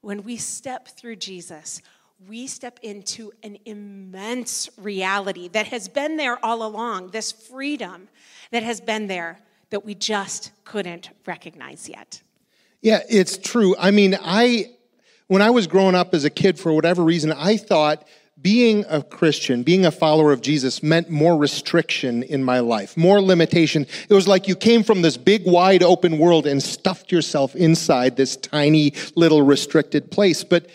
When 0.00 0.22
we 0.22 0.36
step 0.36 0.88
through 0.88 1.16
Jesus, 1.16 1.82
we 2.26 2.46
step 2.46 2.78
into 2.82 3.32
an 3.42 3.58
immense 3.64 4.68
reality 4.76 5.48
that 5.48 5.68
has 5.68 5.88
been 5.88 6.16
there 6.16 6.44
all 6.44 6.64
along, 6.64 7.10
this 7.10 7.30
freedom 7.30 8.08
that 8.50 8.62
has 8.62 8.80
been 8.80 9.06
there 9.06 9.38
that 9.70 9.84
we 9.84 9.94
just 9.94 10.52
couldn't 10.64 11.10
recognize 11.26 11.88
yet. 11.88 12.22
Yeah, 12.80 13.00
it's 13.08 13.36
true. 13.36 13.74
I 13.78 13.90
mean, 13.90 14.16
I 14.20 14.70
when 15.26 15.42
I 15.42 15.50
was 15.50 15.66
growing 15.66 15.94
up 15.94 16.14
as 16.14 16.24
a 16.24 16.30
kid 16.30 16.58
for 16.58 16.72
whatever 16.72 17.04
reason, 17.04 17.32
I 17.32 17.56
thought 17.56 18.06
being 18.42 18.84
a 18.88 19.02
Christian, 19.02 19.62
being 19.62 19.84
a 19.84 19.90
follower 19.90 20.32
of 20.32 20.40
Jesus 20.40 20.82
meant 20.82 21.10
more 21.10 21.36
restriction 21.36 22.22
in 22.22 22.44
my 22.44 22.60
life, 22.60 22.96
more 22.96 23.20
limitation. 23.20 23.86
It 24.08 24.14
was 24.14 24.28
like 24.28 24.46
you 24.46 24.54
came 24.54 24.82
from 24.82 25.02
this 25.02 25.16
big, 25.16 25.44
wide 25.44 25.82
open 25.82 26.18
world 26.18 26.46
and 26.46 26.62
stuffed 26.62 27.10
yourself 27.10 27.56
inside 27.56 28.16
this 28.16 28.36
tiny, 28.36 28.94
little, 29.16 29.42
restricted 29.42 30.10
place. 30.10 30.44
But 30.44 30.68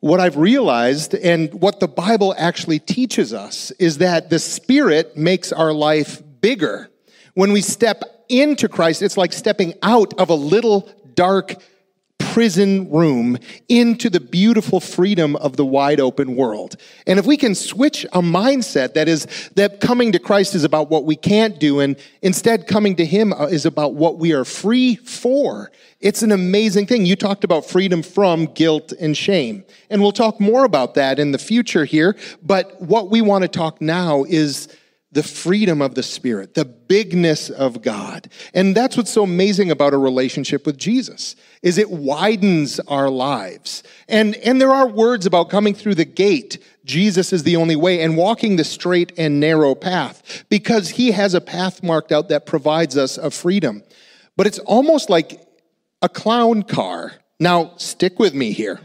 what 0.00 0.20
I've 0.20 0.36
realized 0.36 1.14
and 1.14 1.52
what 1.54 1.80
the 1.80 1.88
Bible 1.88 2.34
actually 2.38 2.78
teaches 2.78 3.32
us 3.34 3.72
is 3.72 3.98
that 3.98 4.30
the 4.30 4.38
Spirit 4.38 5.16
makes 5.16 5.52
our 5.52 5.72
life 5.72 6.22
bigger. 6.40 6.88
When 7.34 7.52
we 7.52 7.62
step 7.62 8.02
into 8.28 8.68
Christ, 8.68 9.02
it's 9.02 9.16
like 9.16 9.32
stepping 9.32 9.74
out 9.82 10.14
of 10.20 10.30
a 10.30 10.34
little 10.34 10.88
dark 11.14 11.54
prison 12.32 12.90
room 12.90 13.38
into 13.68 14.10
the 14.10 14.20
beautiful 14.20 14.80
freedom 14.80 15.34
of 15.36 15.56
the 15.56 15.64
wide 15.64 15.98
open 15.98 16.36
world. 16.36 16.76
And 17.06 17.18
if 17.18 17.26
we 17.26 17.36
can 17.36 17.54
switch 17.54 18.04
a 18.12 18.20
mindset 18.20 18.94
that 18.94 19.08
is 19.08 19.26
that 19.54 19.80
coming 19.80 20.12
to 20.12 20.18
Christ 20.18 20.54
is 20.54 20.62
about 20.62 20.90
what 20.90 21.04
we 21.04 21.16
can't 21.16 21.58
do 21.58 21.80
and 21.80 21.96
instead 22.20 22.66
coming 22.66 22.96
to 22.96 23.06
him 23.06 23.32
uh, 23.32 23.46
is 23.46 23.64
about 23.64 23.94
what 23.94 24.18
we 24.18 24.32
are 24.32 24.44
free 24.44 24.96
for. 24.96 25.72
It's 26.00 26.22
an 26.22 26.30
amazing 26.30 26.86
thing. 26.86 27.06
You 27.06 27.16
talked 27.16 27.44
about 27.44 27.64
freedom 27.64 28.02
from 28.02 28.44
guilt 28.44 28.92
and 29.00 29.16
shame. 29.16 29.64
And 29.88 30.02
we'll 30.02 30.12
talk 30.12 30.38
more 30.38 30.64
about 30.64 30.94
that 30.94 31.18
in 31.18 31.32
the 31.32 31.38
future 31.38 31.84
here, 31.84 32.14
but 32.42 32.80
what 32.80 33.10
we 33.10 33.20
want 33.22 33.42
to 33.42 33.48
talk 33.48 33.80
now 33.80 34.24
is 34.24 34.68
the 35.10 35.22
freedom 35.22 35.80
of 35.80 35.94
the 35.94 36.02
Spirit, 36.02 36.54
the 36.54 36.66
bigness 36.66 37.48
of 37.48 37.80
God. 37.80 38.28
And 38.52 38.76
that's 38.76 38.96
what's 38.96 39.10
so 39.10 39.22
amazing 39.22 39.70
about 39.70 39.94
a 39.94 39.98
relationship 39.98 40.66
with 40.66 40.76
Jesus, 40.76 41.34
is 41.62 41.78
it 41.78 41.90
widens 41.90 42.78
our 42.80 43.08
lives. 43.08 43.82
And, 44.06 44.36
and 44.36 44.60
there 44.60 44.72
are 44.72 44.86
words 44.86 45.24
about 45.24 45.48
coming 45.48 45.74
through 45.74 45.94
the 45.94 46.04
gate. 46.04 46.62
Jesus 46.84 47.32
is 47.32 47.42
the 47.42 47.56
only 47.56 47.76
way 47.76 48.02
and 48.02 48.18
walking 48.18 48.56
the 48.56 48.64
straight 48.64 49.12
and 49.16 49.40
narrow 49.40 49.74
path 49.74 50.44
because 50.50 50.90
he 50.90 51.12
has 51.12 51.32
a 51.32 51.40
path 51.40 51.82
marked 51.82 52.12
out 52.12 52.28
that 52.28 52.44
provides 52.44 52.96
us 52.96 53.16
a 53.16 53.30
freedom. 53.30 53.82
But 54.36 54.46
it's 54.46 54.58
almost 54.60 55.08
like 55.08 55.40
a 56.02 56.08
clown 56.08 56.62
car. 56.64 57.14
Now, 57.40 57.72
stick 57.76 58.18
with 58.18 58.34
me 58.34 58.52
here. 58.52 58.78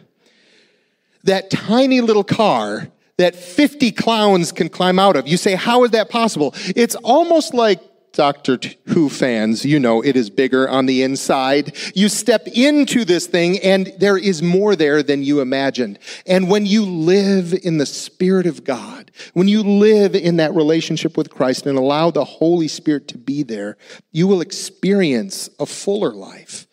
That 1.25 1.51
tiny 1.51 2.00
little 2.00 2.24
car 2.24 2.88
that 3.17 3.36
50 3.36 3.91
clowns 3.91 4.51
can 4.51 4.70
climb 4.70 5.00
out 5.00 5.15
of. 5.15 5.27
You 5.27 5.38
say, 5.38 5.55
how 5.55 5.84
is 5.84 5.91
that 5.91 6.10
possible? 6.10 6.53
It's 6.75 6.96
almost 6.96 7.53
like 7.53 7.79
Doctor 8.13 8.60
Who 8.89 9.10
fans, 9.10 9.65
you 9.65 9.79
know 9.79 10.03
it 10.03 10.15
is 10.15 10.29
bigger 10.29 10.70
on 10.70 10.86
the 10.86 11.01
inside. 11.01 11.75
You 11.96 12.10
step 12.10 12.48
into 12.48 13.05
this 13.05 13.25
thing 13.25 13.58
and 13.60 13.91
there 13.98 14.17
is 14.17 14.43
more 14.43 14.75
there 14.75 15.01
than 15.01 15.24
you 15.24 15.41
imagined. 15.41 15.98
And 16.27 16.48
when 16.48 16.67
you 16.67 16.86
live 16.86 17.53
in 17.63 17.79
the 17.79 17.88
Spirit 17.88 18.46
of 18.46 18.63
God, 18.63 19.12
when 19.34 19.48
you 19.48 19.63
live 19.63 20.13
in 20.13 20.38
that 20.38 20.53
relationship 20.53 21.17
with 21.17 21.32
Christ 21.32 21.65
and 21.65 21.75
allow 21.75 22.12
the 22.12 22.24
Holy 22.24 22.67
Spirit 22.67 23.08
to 23.10 23.17
be 23.17 23.41
there, 23.41 23.77
you 24.12 24.27
will 24.27 24.41
experience 24.41 25.50
a 25.60 25.65
fuller 25.65 26.13
life, 26.13 26.67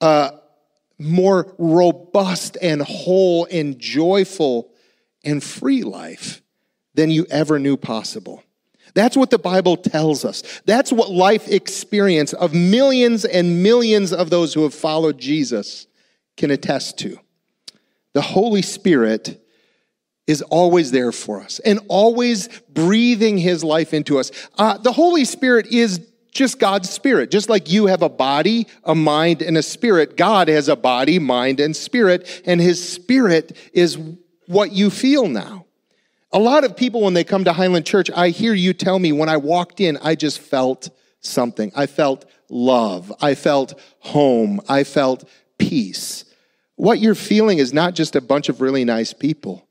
a 0.00 0.32
more 0.98 1.54
robust 1.58 2.56
and 2.60 2.82
whole 2.82 3.46
and 3.52 3.78
joyful 3.78 4.71
and 5.24 5.42
free 5.42 5.82
life 5.82 6.42
than 6.94 7.10
you 7.10 7.26
ever 7.30 7.58
knew 7.58 7.76
possible. 7.76 8.42
That's 8.94 9.16
what 9.16 9.30
the 9.30 9.38
Bible 9.38 9.76
tells 9.76 10.24
us. 10.24 10.42
That's 10.66 10.92
what 10.92 11.10
life 11.10 11.48
experience 11.48 12.32
of 12.32 12.52
millions 12.54 13.24
and 13.24 13.62
millions 13.62 14.12
of 14.12 14.30
those 14.30 14.52
who 14.52 14.62
have 14.64 14.74
followed 14.74 15.18
Jesus 15.18 15.86
can 16.36 16.50
attest 16.50 16.98
to. 16.98 17.18
The 18.12 18.20
Holy 18.20 18.62
Spirit 18.62 19.42
is 20.26 20.42
always 20.42 20.90
there 20.90 21.12
for 21.12 21.40
us 21.40 21.58
and 21.60 21.80
always 21.88 22.48
breathing 22.68 23.38
his 23.38 23.64
life 23.64 23.94
into 23.94 24.18
us. 24.18 24.30
Uh, 24.56 24.76
the 24.78 24.92
Holy 24.92 25.24
Spirit 25.24 25.66
is 25.66 26.06
just 26.32 26.58
God's 26.58 26.88
spirit. 26.88 27.30
Just 27.30 27.48
like 27.48 27.70
you 27.70 27.86
have 27.86 28.02
a 28.02 28.08
body, 28.08 28.66
a 28.84 28.94
mind, 28.94 29.42
and 29.42 29.56
a 29.58 29.62
spirit, 29.62 30.16
God 30.16 30.48
has 30.48 30.68
a 30.68 30.76
body, 30.76 31.18
mind, 31.18 31.60
and 31.60 31.76
spirit, 31.76 32.42
and 32.46 32.60
his 32.60 32.92
spirit 32.92 33.56
is 33.72 33.98
what 34.52 34.72
you 34.72 34.90
feel 34.90 35.28
now. 35.28 35.66
A 36.30 36.38
lot 36.38 36.64
of 36.64 36.76
people, 36.76 37.02
when 37.02 37.14
they 37.14 37.24
come 37.24 37.44
to 37.44 37.52
Highland 37.52 37.84
Church, 37.84 38.10
I 38.14 38.30
hear 38.30 38.54
you 38.54 38.72
tell 38.72 38.98
me 38.98 39.12
when 39.12 39.28
I 39.28 39.36
walked 39.36 39.80
in, 39.80 39.98
I 39.98 40.14
just 40.14 40.38
felt 40.38 40.90
something. 41.20 41.70
I 41.76 41.86
felt 41.86 42.24
love. 42.48 43.12
I 43.20 43.34
felt 43.34 43.78
home. 44.00 44.60
I 44.68 44.84
felt 44.84 45.28
peace. 45.58 46.24
What 46.76 47.00
you're 47.00 47.14
feeling 47.14 47.58
is 47.58 47.72
not 47.72 47.94
just 47.94 48.16
a 48.16 48.20
bunch 48.20 48.48
of 48.48 48.60
really 48.60 48.84
nice 48.84 49.12
people. 49.12 49.66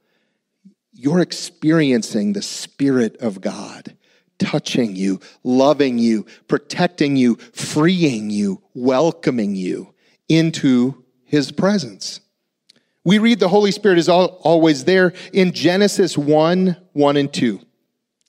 You're 0.94 1.20
experiencing 1.20 2.34
the 2.34 2.42
Spirit 2.42 3.18
of 3.18 3.42
God 3.42 3.96
touching 4.38 4.96
you, 4.96 5.20
loving 5.44 6.00
you, 6.00 6.26
protecting 6.48 7.16
you, 7.16 7.36
freeing 7.54 8.30
you, 8.30 8.62
welcoming 8.74 9.56
you 9.56 9.94
into 10.28 11.04
His 11.26 11.52
presence. 11.52 12.21
We 13.04 13.18
read 13.18 13.40
the 13.40 13.48
Holy 13.48 13.72
Spirit 13.72 13.98
is 13.98 14.10
always 14.10 14.86
there 14.86 15.14
in 15.34 15.54
Genesis 15.54 16.18
1 16.18 16.78
1 16.94 17.18
and 17.18 17.34
2. 17.34 17.60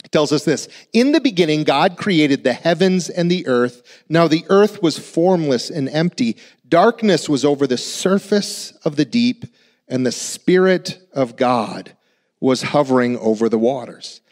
It 0.04 0.12
tells 0.12 0.32
us 0.32 0.44
this 0.44 0.68
In 0.92 1.12
the 1.12 1.20
beginning, 1.20 1.64
God 1.64 1.96
created 1.96 2.42
the 2.42 2.52
heavens 2.52 3.10
and 3.10 3.30
the 3.30 3.46
earth. 3.46 3.82
Now 4.08 4.28
the 4.28 4.44
earth 4.48 4.82
was 4.82 4.98
formless 4.98 5.70
and 5.70 5.88
empty. 5.88 6.36
Darkness 6.68 7.28
was 7.28 7.44
over 7.44 7.66
the 7.66 7.76
surface 7.76 8.72
of 8.84 8.96
the 8.96 9.04
deep, 9.04 9.44
and 9.88 10.06
the 10.06 10.12
Spirit 10.12 10.98
of 11.12 11.36
God 11.36 11.94
was 12.40 12.62
hovering 12.62 13.18
over 13.18 13.48
the 13.48 13.58
waters. 13.58 14.22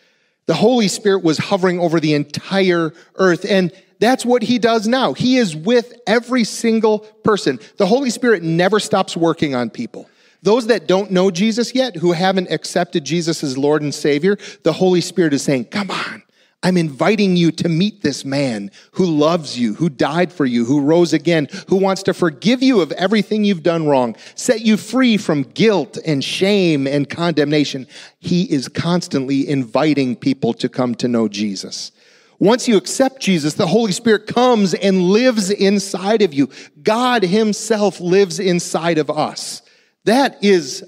The 0.46 0.54
Holy 0.54 0.88
Spirit 0.88 1.22
was 1.22 1.38
hovering 1.38 1.78
over 1.78 2.00
the 2.00 2.14
entire 2.14 2.92
earth. 3.16 3.44
And 3.48 3.72
that's 4.00 4.24
what 4.24 4.42
he 4.42 4.58
does 4.58 4.88
now. 4.88 5.12
He 5.12 5.36
is 5.36 5.54
with 5.54 5.94
every 6.06 6.42
single 6.42 7.00
person. 7.22 7.60
The 7.76 7.86
Holy 7.86 8.10
Spirit 8.10 8.42
never 8.42 8.80
stops 8.80 9.16
working 9.16 9.54
on 9.54 9.70
people. 9.70 10.08
Those 10.42 10.68
that 10.68 10.86
don't 10.86 11.10
know 11.10 11.30
Jesus 11.30 11.74
yet, 11.74 11.96
who 11.96 12.12
haven't 12.12 12.50
accepted 12.50 13.04
Jesus 13.04 13.44
as 13.44 13.58
Lord 13.58 13.82
and 13.82 13.94
Savior, 13.94 14.38
the 14.62 14.72
Holy 14.72 15.00
Spirit 15.00 15.34
is 15.34 15.42
saying, 15.42 15.66
Come 15.66 15.90
on, 15.90 16.22
I'm 16.62 16.76
inviting 16.76 17.36
you 17.36 17.52
to 17.52 17.68
meet 17.68 18.02
this 18.02 18.24
man 18.24 18.70
who 18.92 19.06
loves 19.06 19.58
you, 19.58 19.74
who 19.74 19.88
died 19.88 20.32
for 20.32 20.44
you, 20.44 20.64
who 20.64 20.80
rose 20.80 21.12
again, 21.12 21.48
who 21.68 21.76
wants 21.76 22.02
to 22.04 22.14
forgive 22.14 22.62
you 22.62 22.80
of 22.80 22.92
everything 22.92 23.44
you've 23.44 23.62
done 23.62 23.86
wrong, 23.86 24.14
set 24.34 24.60
you 24.60 24.76
free 24.76 25.16
from 25.16 25.42
guilt 25.42 25.98
and 26.04 26.22
shame 26.22 26.86
and 26.86 27.08
condemnation. 27.08 27.86
He 28.18 28.44
is 28.44 28.68
constantly 28.68 29.48
inviting 29.48 30.16
people 30.16 30.52
to 30.54 30.68
come 30.68 30.94
to 30.96 31.08
know 31.08 31.28
Jesus. 31.28 31.92
Once 32.38 32.66
you 32.66 32.78
accept 32.78 33.20
Jesus, 33.20 33.54
the 33.54 33.66
Holy 33.66 33.92
Spirit 33.92 34.26
comes 34.26 34.72
and 34.72 35.02
lives 35.02 35.50
inside 35.50 36.22
of 36.22 36.32
you. 36.32 36.48
God 36.82 37.22
Himself 37.22 38.00
lives 38.00 38.38
inside 38.38 38.96
of 38.96 39.10
us. 39.10 39.60
That 40.04 40.42
is 40.42 40.84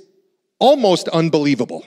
almost 0.58 1.08
unbelievable. 1.08 1.86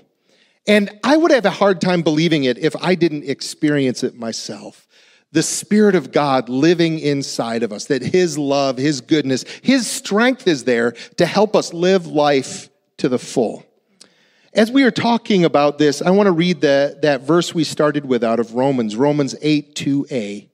And 0.67 0.89
I 1.03 1.15
would 1.15 1.31
have 1.31 1.45
a 1.45 1.51
hard 1.51 1.79
time 1.79 2.01
believing 2.01 2.43
it 2.43 2.57
if 2.57 2.75
I 2.81 2.95
didn't 2.95 3.23
experience 3.23 4.03
it 4.03 4.15
myself. 4.15 4.87
The 5.31 5.43
Spirit 5.43 5.95
of 5.95 6.11
God 6.11 6.49
living 6.49 6.99
inside 6.99 7.61
of 7.61 7.71
us, 7.71 7.85
that 7.85 8.01
His 8.01 8.37
love, 8.37 8.77
His 8.77 9.01
goodness, 9.01 9.43
His 9.61 9.89
strength 9.89 10.47
is 10.47 10.63
there 10.63 10.91
to 11.17 11.25
help 11.25 11.55
us 11.55 11.73
live 11.73 12.07
life 12.07 12.69
to 12.97 13.09
the 13.09 13.19
full. 13.19 13.65
As 14.53 14.71
we 14.71 14.83
are 14.83 14.91
talking 14.91 15.43
about 15.43 15.77
this, 15.77 16.01
I 16.01 16.11
want 16.11 16.27
to 16.27 16.31
read 16.31 16.61
the, 16.61 16.97
that 17.01 17.21
verse 17.21 17.53
we 17.53 17.65
started 17.65 18.05
with 18.05 18.23
out 18.23 18.39
of 18.39 18.55
Romans, 18.55 18.95
Romans 18.95 19.35
8 19.41 19.75
2a. 19.75 20.49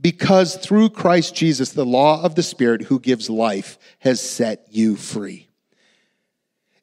Because 0.00 0.56
through 0.56 0.90
Christ 0.90 1.34
Jesus, 1.34 1.70
the 1.70 1.86
law 1.86 2.22
of 2.22 2.34
the 2.34 2.42
Spirit 2.42 2.82
who 2.82 3.00
gives 3.00 3.30
life 3.30 3.78
has 4.00 4.20
set 4.20 4.66
you 4.70 4.96
free. 4.96 5.47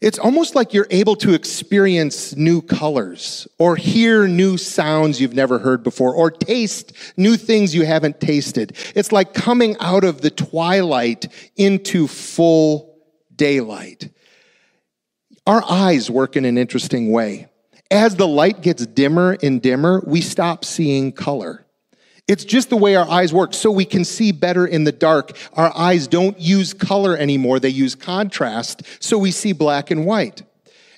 It's 0.02 0.20
almost 0.20 0.56
like 0.56 0.74
you're 0.74 0.88
able 0.90 1.16
to 1.18 1.34
experience 1.34 2.36
new 2.36 2.62
colors 2.62 3.48
or 3.58 3.76
hear 3.76 4.28
new 4.28 4.58
sounds 4.58 5.22
you've 5.22 5.34
never 5.34 5.58
heard 5.58 5.84
before 5.84 6.14
or 6.14 6.30
taste 6.30 6.94
new 7.18 7.38
things 7.38 7.74
you 7.74 7.86
haven't 7.86 8.20
tasted. 8.20 8.76
It's 8.94 9.12
like 9.12 9.34
coming 9.34 9.76
out 9.80 10.04
of 10.04 10.22
the 10.22 10.32
twilight 10.32 11.28
into 11.56 12.08
full 12.08 13.00
daylight. 13.36 14.10
Our 15.48 15.64
eyes 15.68 16.10
work 16.10 16.36
in 16.36 16.46
an 16.46 16.58
interesting 16.58 17.12
way. 17.12 17.48
As 17.92 18.16
the 18.16 18.28
light 18.28 18.62
gets 18.62 18.86
dimmer 18.86 19.38
and 19.42 19.62
dimmer, 19.62 20.04
we 20.06 20.22
stop 20.22 20.66
seeing 20.66 21.12
color. 21.12 21.65
It's 22.28 22.44
just 22.44 22.70
the 22.70 22.78
way 22.78 22.96
our 22.96 23.08
eyes 23.08 23.32
work, 23.34 23.54
so 23.54 23.70
we 23.70 23.86
can 23.86 24.04
see 24.04 24.32
better 24.32 24.66
in 24.66 24.84
the 24.84 24.92
dark. 24.92 25.38
Our 25.54 25.72
eyes 25.78 26.08
don't 26.08 26.40
use 26.40 26.74
color 26.74 27.16
anymore, 27.16 27.60
they 27.60 27.70
use 27.70 27.94
contrast, 27.94 28.82
so 29.00 29.18
we 29.18 29.32
see 29.32 29.54
black 29.54 29.92
and 29.92 30.06
white. 30.06 30.42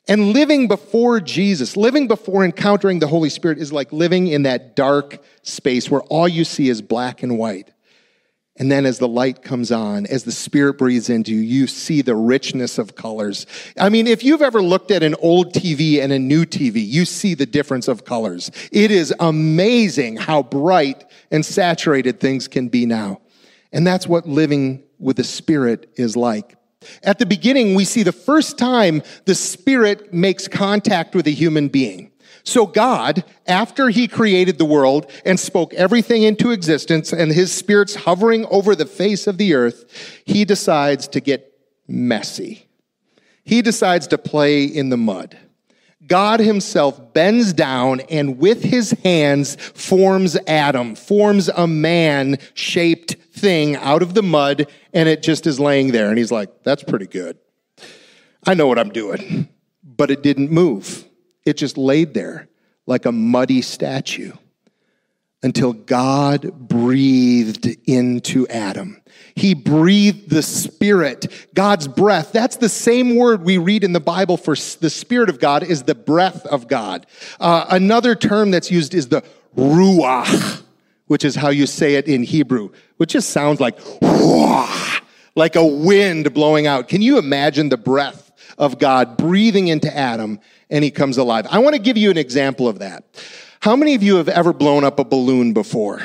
And 0.08 0.32
living 0.32 0.70
before 0.70 1.20
Jesus, 1.20 1.76
living 1.76 2.08
before 2.08 2.46
encountering 2.46 3.00
the 3.00 3.08
Holy 3.08 3.30
Spirit 3.30 3.58
is 3.58 3.74
like 3.74 3.92
living 3.92 4.28
in 4.28 4.44
that 4.44 4.76
dark 4.76 5.22
space 5.44 5.92
where 5.92 6.02
all 6.04 6.30
you 6.30 6.46
see 6.46 6.70
is 6.70 6.82
black 6.82 7.24
and 7.24 7.38
white. 7.38 7.72
And 8.60 8.72
then 8.72 8.86
as 8.86 8.98
the 8.98 9.08
light 9.08 9.44
comes 9.44 9.72
on, 9.72 10.08
as 10.08 10.24
the 10.24 10.32
Spirit 10.32 10.80
breathes 10.80 11.10
into 11.10 11.32
you, 11.32 11.42
you 11.42 11.68
see 11.68 12.02
the 12.02 12.16
richness 12.16 12.80
of 12.80 12.96
colors. 12.96 13.46
I 13.80 13.90
mean, 13.90 14.08
if 14.08 14.24
you've 14.24 14.42
ever 14.42 14.62
looked 14.62 14.90
at 14.90 15.04
an 15.04 15.16
old 15.20 15.54
TV 15.54 16.02
and 16.02 16.12
a 16.12 16.18
new 16.18 16.44
TV, 16.46 16.86
you 16.86 17.06
see 17.06 17.36
the 17.36 17.46
difference 17.46 17.88
of 17.88 18.04
colors. 18.04 18.50
It 18.72 18.90
is 18.90 19.14
amazing 19.20 20.18
how 20.18 20.42
bright 20.42 21.06
and 21.30 21.46
saturated 21.46 22.20
things 22.20 22.48
can 22.48 22.68
be 22.68 22.88
now. 22.88 23.22
And 23.72 23.86
that's 23.86 24.08
what 24.08 24.28
living 24.28 24.84
with 24.98 25.18
the 25.18 25.24
Spirit 25.24 25.92
is 25.96 26.16
like. 26.16 26.56
At 27.04 27.20
the 27.20 27.26
beginning, 27.26 27.76
we 27.76 27.86
see 27.86 28.04
the 28.04 28.12
first 28.12 28.58
time 28.58 29.04
the 29.26 29.36
Spirit 29.36 30.14
makes 30.14 30.48
contact 30.48 31.14
with 31.14 31.28
a 31.28 31.32
human 31.32 31.68
being. 31.68 32.12
So 32.48 32.66
God, 32.66 33.26
after 33.46 33.90
he 33.90 34.08
created 34.08 34.58
the 34.58 34.64
world 34.64 35.12
and 35.26 35.38
spoke 35.38 35.74
everything 35.74 36.24
into 36.24 36.52
existence 36.52 37.12
and 37.12 37.30
his 37.30 37.52
spirit's 37.52 37.94
hovering 37.94 38.46
over 38.46 38.74
the 38.74 38.86
face 38.86 39.28
of 39.28 39.38
the 39.38 39.54
earth, 39.54 40.22
he 40.26 40.46
decides 40.46 41.10
to 41.10 41.20
get 41.20 41.60
messy. 41.90 42.66
He 43.44 43.62
decides 43.62 44.08
to 44.08 44.18
play 44.18 44.64
in 44.64 44.88
the 44.88 44.96
mud. 44.96 45.38
God 46.08 46.40
himself 46.40 47.14
bends 47.14 47.52
down 47.52 48.00
and 48.10 48.38
with 48.38 48.64
his 48.64 48.92
hands 49.04 49.58
forms 49.58 50.38
Adam, 50.48 50.96
forms 50.96 51.50
a 51.50 51.68
man 51.68 52.38
shaped 52.54 53.16
thing 53.34 53.76
out 53.76 54.02
of 54.02 54.14
the 54.14 54.24
mud, 54.24 54.68
and 54.94 55.10
it 55.10 55.22
just 55.22 55.48
is 55.48 55.60
laying 55.60 55.92
there. 55.92 56.08
And 56.08 56.18
he's 56.18 56.32
like, 56.32 56.64
that's 56.64 56.84
pretty 56.84 57.08
good. 57.08 57.38
I 58.46 58.54
know 58.54 58.68
what 58.68 58.80
I'm 58.80 58.92
doing. 58.92 59.50
But 59.84 60.12
it 60.12 60.24
didn't 60.24 60.50
move. 60.50 61.07
It 61.48 61.58
just 61.58 61.78
laid 61.78 62.14
there 62.14 62.50
like 62.86 63.06
a 63.06 63.12
muddy 63.12 63.62
statue 63.62 64.34
until 65.42 65.72
God 65.72 66.68
breathed 66.68 67.68
into 67.86 68.48
Adam. 68.50 69.02
He 69.34 69.54
breathed 69.54 70.30
the 70.30 70.42
Spirit, 70.42 71.48
God's 71.54 71.88
breath. 71.88 72.32
That's 72.32 72.58
the 72.58 72.70
same 72.70 73.16
word 73.16 73.44
we 73.44 73.58
read 73.58 73.84
in 73.84 73.94
the 73.94 74.00
Bible 74.00 74.36
for 74.36 74.56
the 74.56 74.90
Spirit 74.90 75.30
of 75.30 75.40
God 75.40 75.64
is 75.64 75.84
the 75.84 75.96
breath 75.96 76.46
of 76.48 76.68
God. 76.68 77.06
Uh, 77.40 77.66
another 77.70 78.16
term 78.16 78.52
that's 78.52 78.70
used 78.70 78.94
is 78.94 79.08
the 79.08 79.24
ruach, 79.56 80.64
which 81.06 81.24
is 81.24 81.36
how 81.36 81.50
you 81.50 81.66
say 81.66 81.96
it 81.96 82.08
in 82.08 82.24
Hebrew, 82.24 82.72
which 82.98 83.12
just 83.12 83.30
sounds 83.30 83.62
like 83.62 83.80
like 85.36 85.56
a 85.56 85.66
wind 85.66 86.34
blowing 86.34 86.68
out. 86.68 86.88
Can 86.88 87.02
you 87.02 87.20
imagine 87.20 87.70
the 87.70 87.78
breath 87.78 88.27
of 88.58 88.80
God 88.80 89.18
breathing 89.18 89.68
into 89.68 89.96
Adam 89.96 90.40
and 90.70 90.84
he 90.84 90.92
comes 90.92 91.18
alive? 91.18 91.48
I 91.50 91.60
want 91.60 91.76
to 91.76 91.82
give 91.82 91.98
you 91.98 92.12
an 92.12 92.18
example 92.18 92.68
of 92.68 92.80
that. 92.80 93.04
How 93.60 93.76
many 93.76 93.96
of 93.96 94.04
you 94.04 94.18
have 94.18 94.30
ever 94.30 94.54
blown 94.54 94.84
up 94.84 95.00
a 95.00 95.04
balloon 95.04 95.54
before? 95.54 96.02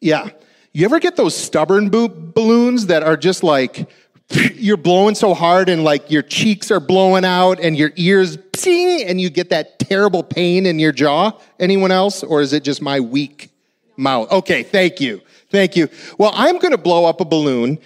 Yeah. 0.00 0.30
You 0.72 0.84
ever 0.84 1.00
get 1.00 1.16
those 1.16 1.36
stubborn 1.36 1.88
bo- 1.88 2.08
balloons 2.08 2.86
that 2.86 3.02
are 3.02 3.16
just 3.16 3.42
like, 3.42 3.88
you're 4.54 4.76
blowing 4.76 5.14
so 5.14 5.34
hard 5.34 5.68
and 5.68 5.84
like 5.84 6.10
your 6.10 6.22
cheeks 6.22 6.70
are 6.70 6.80
blowing 6.80 7.24
out 7.24 7.60
and 7.60 7.76
your 7.76 7.92
ears 7.96 8.36
psing 8.36 9.04
and 9.06 9.20
you 9.20 9.30
get 9.30 9.50
that 9.50 9.78
terrible 9.78 10.22
pain 10.22 10.66
in 10.66 10.78
your 10.78 10.92
jaw? 10.92 11.32
Anyone 11.58 11.92
else? 11.92 12.22
Or 12.22 12.40
is 12.40 12.52
it 12.52 12.62
just 12.64 12.82
my 12.82 13.00
weak 13.00 13.50
mouth? 13.96 14.30
Okay, 14.30 14.62
thank 14.62 15.00
you. 15.00 15.20
Thank 15.50 15.76
you. 15.76 15.88
Well, 16.18 16.32
I'm 16.34 16.58
going 16.58 16.72
to 16.72 16.78
blow 16.78 17.04
up 17.04 17.20
a 17.20 17.24
balloon 17.24 17.78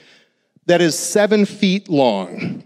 that 0.67 0.81
is 0.81 0.99
seven 0.99 1.45
feet 1.45 1.89
long. 1.89 2.65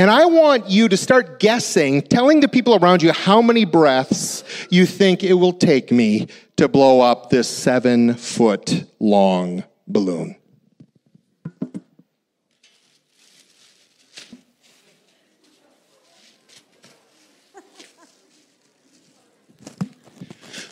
And 0.00 0.10
I 0.10 0.24
want 0.24 0.70
you 0.70 0.88
to 0.88 0.96
start 0.96 1.40
guessing, 1.40 2.00
telling 2.00 2.40
the 2.40 2.48
people 2.48 2.74
around 2.74 3.02
you 3.02 3.12
how 3.12 3.42
many 3.42 3.66
breaths 3.66 4.42
you 4.70 4.86
think 4.86 5.22
it 5.22 5.34
will 5.34 5.52
take 5.52 5.92
me 5.92 6.28
to 6.56 6.68
blow 6.68 7.02
up 7.02 7.28
this 7.28 7.46
seven 7.50 8.14
foot 8.14 8.86
long 8.98 9.62
balloon. 9.86 10.36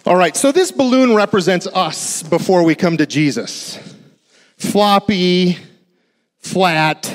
All 0.07 0.17
right, 0.17 0.35
so 0.35 0.53
this 0.53 0.73
balloon 0.73 1.15
represents 1.15 1.67
us 1.67 2.23
before 2.23 2.63
we 2.63 2.75
come 2.75 2.97
to 2.97 3.05
Jesus. 3.05 3.79
Floppy, 4.57 5.59
flat, 6.39 7.15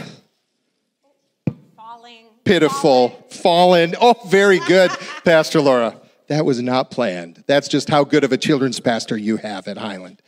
pitiful, 2.43 3.09
fallen. 3.29 3.95
Oh, 3.99 4.15
very 4.27 4.59
good, 4.59 4.91
Pastor 5.25 5.61
Laura. 5.61 5.99
That 6.27 6.45
was 6.45 6.61
not 6.61 6.89
planned. 6.89 7.43
That's 7.47 7.67
just 7.67 7.89
how 7.89 8.03
good 8.03 8.23
of 8.23 8.31
a 8.31 8.37
children's 8.37 8.79
pastor 8.79 9.17
you 9.17 9.37
have 9.37 9.67
at 9.67 9.77
Highland. 9.77 10.21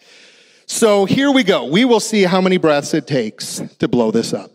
So 0.67 1.05
here 1.05 1.31
we 1.31 1.43
go. 1.43 1.65
We 1.65 1.85
will 1.85 1.99
see 1.99 2.23
how 2.23 2.41
many 2.41 2.57
breaths 2.57 2.93
it 2.93 3.07
takes 3.07 3.61
to 3.79 3.87
blow 3.87 4.11
this 4.11 4.33
up. 4.33 4.51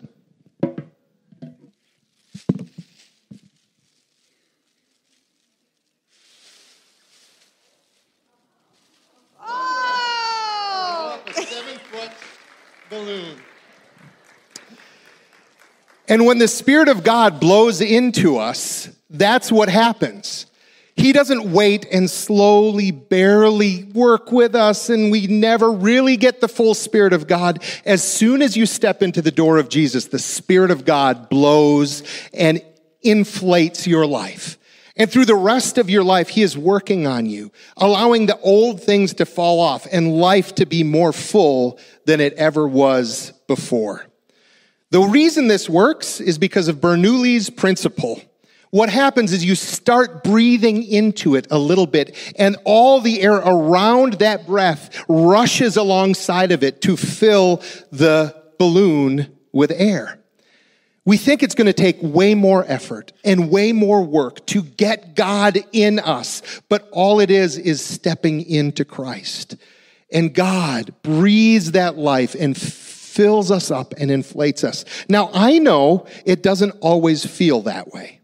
Oh! 9.41 11.21
Seven 11.33 11.79
foot 11.91 12.11
balloon. 12.91 13.37
And 16.11 16.27
when 16.27 16.39
the 16.39 16.49
Spirit 16.49 16.89
of 16.89 17.05
God 17.05 17.39
blows 17.39 17.81
into 17.81 18.37
us, 18.37 18.89
that's 19.09 19.53
what 19.53 19.69
happens. 19.69 20.47
He 20.97 21.13
doesn't 21.13 21.53
wait 21.53 21.87
and 21.91 22.11
slowly, 22.11 22.91
barely 22.91 23.85
work 23.85 24.33
with 24.33 24.57
us, 24.57 24.91
and 24.91 25.13
we 25.13 25.29
never 25.29 25.71
really 25.71 26.17
get 26.17 26.41
the 26.41 26.49
full 26.49 26.75
Spirit 26.75 27.13
of 27.13 27.29
God. 27.29 27.63
As 27.87 28.03
soon 28.03 28.43
as 28.43 28.57
you 28.57 28.67
step 28.67 29.03
into 29.03 29.23
the 29.23 29.31
door 29.31 29.59
of 29.59 29.69
Jesus, 29.69 30.07
the 30.07 30.19
Spirit 30.19 30.73
of 30.73 30.85
God 30.85 31.29
blows 31.29 32.03
and 32.35 32.61
inflates 33.03 33.87
your 33.87 34.05
life. 34.05 34.59
And 34.97 35.11
through 35.11 35.27
the 35.27 35.37
rest 35.37 35.79
of 35.79 35.89
your 35.89 36.03
life, 36.03 36.29
He 36.29 36.43
is 36.43 36.59
working 36.59 37.07
on 37.07 37.27
you, 37.27 37.53
allowing 37.77 38.27
the 38.27 38.39
old 38.41 38.83
things 38.83 39.15
to 39.15 39.27
fall 39.27 39.61
off 39.61 39.87
and 39.91 40.17
life 40.17 40.57
to 40.57 40.67
be 40.67 40.83
more 40.83 41.13
full 41.13 41.79
than 42.05 42.21
it 42.21 42.33
ever 42.33 42.67
was 42.67 43.33
before. 43.47 44.10
The 44.91 45.01
reason 45.01 45.47
this 45.47 45.69
works 45.69 46.21
is 46.21 46.37
because 46.37 46.67
of 46.67 46.81
Bernoulli's 46.81 47.49
principle. 47.49 48.21
What 48.71 48.89
happens 48.89 49.33
is 49.33 49.45
you 49.45 49.55
start 49.55 50.25
breathing 50.25 50.83
into 50.83 51.37
it 51.37 51.47
a 51.51 51.59
little 51.59 51.87
bit, 51.87 52.17
and 52.37 52.57
all 52.65 53.01
the 53.01 53.21
air 53.21 53.37
around 53.37 54.15
that 54.15 54.47
breath 54.47 55.05
rushes 55.09 55.77
alongside 55.77 56.51
of 56.51 56.65
it 56.65 56.81
to 56.83 56.97
fill 56.97 57.63
the 57.93 58.35
balloon 58.59 59.37
with 59.53 59.73
air. 59.73 60.19
We 61.05 61.17
think 61.17 61.43
it's 61.43 61.55
going 61.55 61.67
to 61.67 61.73
take 61.73 61.99
way 62.01 62.35
more 62.35 62.65
effort 62.69 63.13
and 63.25 63.51
way 63.51 63.73
more 63.73 64.03
work 64.03 64.45
to 64.47 64.63
get 64.63 65.15
God 65.15 65.59
in 65.73 65.99
us, 65.99 66.43
but 66.69 66.89
all 66.93 67.21
it 67.21 67.31
is 67.31 67.59
is 67.59 67.81
stepping 67.81 68.43
into 68.43 68.85
Christ. 68.85 69.57
And 70.13 70.35
God 70.35 70.95
breathes 71.03 71.73
that 71.73 71.97
life 71.97 72.35
and 72.39 72.57
fills 73.11 73.51
us 73.51 73.71
up 73.71 73.93
and 73.99 74.11
inflates 74.11 74.65
us. 74.65 74.85
Now, 75.09 75.31
I 75.35 75.59
know 75.59 76.07
it 76.25 76.43
doesn't 76.43 76.73
always 76.81 77.27
feel 77.27 77.63
that 77.63 77.93
way. 77.93 78.21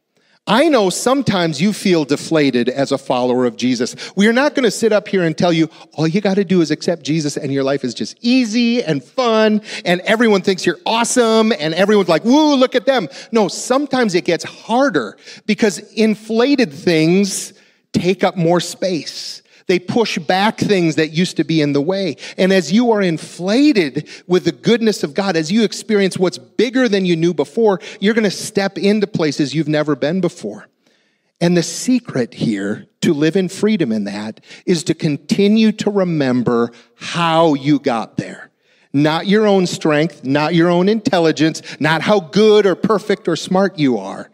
I 0.48 0.68
know 0.68 0.90
sometimes 0.90 1.60
you 1.60 1.72
feel 1.72 2.04
deflated 2.04 2.68
as 2.68 2.92
a 2.92 2.98
follower 2.98 3.46
of 3.46 3.56
Jesus. 3.56 3.96
We 4.14 4.28
are 4.28 4.32
not 4.32 4.54
going 4.54 4.62
to 4.62 4.70
sit 4.70 4.92
up 4.92 5.08
here 5.08 5.24
and 5.24 5.36
tell 5.36 5.52
you 5.52 5.68
all 5.94 6.06
you 6.06 6.20
got 6.20 6.34
to 6.34 6.44
do 6.44 6.60
is 6.60 6.70
accept 6.70 7.02
Jesus 7.02 7.36
and 7.36 7.52
your 7.52 7.64
life 7.64 7.82
is 7.82 7.94
just 7.94 8.16
easy 8.20 8.80
and 8.80 9.02
fun 9.02 9.60
and 9.84 10.00
everyone 10.02 10.42
thinks 10.42 10.64
you're 10.64 10.78
awesome 10.86 11.50
and 11.50 11.74
everyone's 11.74 12.08
like, 12.08 12.24
woo, 12.24 12.54
look 12.54 12.76
at 12.76 12.86
them. 12.86 13.08
No, 13.32 13.48
sometimes 13.48 14.14
it 14.14 14.24
gets 14.24 14.44
harder 14.44 15.18
because 15.46 15.78
inflated 15.94 16.72
things 16.72 17.52
take 17.92 18.22
up 18.22 18.36
more 18.36 18.60
space. 18.60 19.42
They 19.66 19.78
push 19.78 20.18
back 20.18 20.58
things 20.58 20.94
that 20.94 21.08
used 21.08 21.36
to 21.38 21.44
be 21.44 21.60
in 21.60 21.72
the 21.72 21.80
way. 21.80 22.16
And 22.38 22.52
as 22.52 22.72
you 22.72 22.92
are 22.92 23.02
inflated 23.02 24.08
with 24.26 24.44
the 24.44 24.52
goodness 24.52 25.02
of 25.02 25.14
God, 25.14 25.36
as 25.36 25.50
you 25.50 25.64
experience 25.64 26.18
what's 26.18 26.38
bigger 26.38 26.88
than 26.88 27.04
you 27.04 27.16
knew 27.16 27.34
before, 27.34 27.80
you're 28.00 28.14
going 28.14 28.24
to 28.24 28.30
step 28.30 28.78
into 28.78 29.06
places 29.06 29.54
you've 29.54 29.68
never 29.68 29.96
been 29.96 30.20
before. 30.20 30.68
And 31.40 31.56
the 31.56 31.62
secret 31.62 32.34
here 32.34 32.86
to 33.02 33.12
live 33.12 33.36
in 33.36 33.48
freedom 33.48 33.92
in 33.92 34.04
that 34.04 34.40
is 34.64 34.84
to 34.84 34.94
continue 34.94 35.72
to 35.72 35.90
remember 35.90 36.70
how 36.96 37.54
you 37.54 37.78
got 37.78 38.16
there. 38.16 38.50
Not 38.92 39.26
your 39.26 39.46
own 39.46 39.66
strength, 39.66 40.24
not 40.24 40.54
your 40.54 40.70
own 40.70 40.88
intelligence, 40.88 41.60
not 41.78 42.00
how 42.00 42.20
good 42.20 42.64
or 42.64 42.74
perfect 42.74 43.28
or 43.28 43.36
smart 43.36 43.78
you 43.78 43.98
are, 43.98 44.30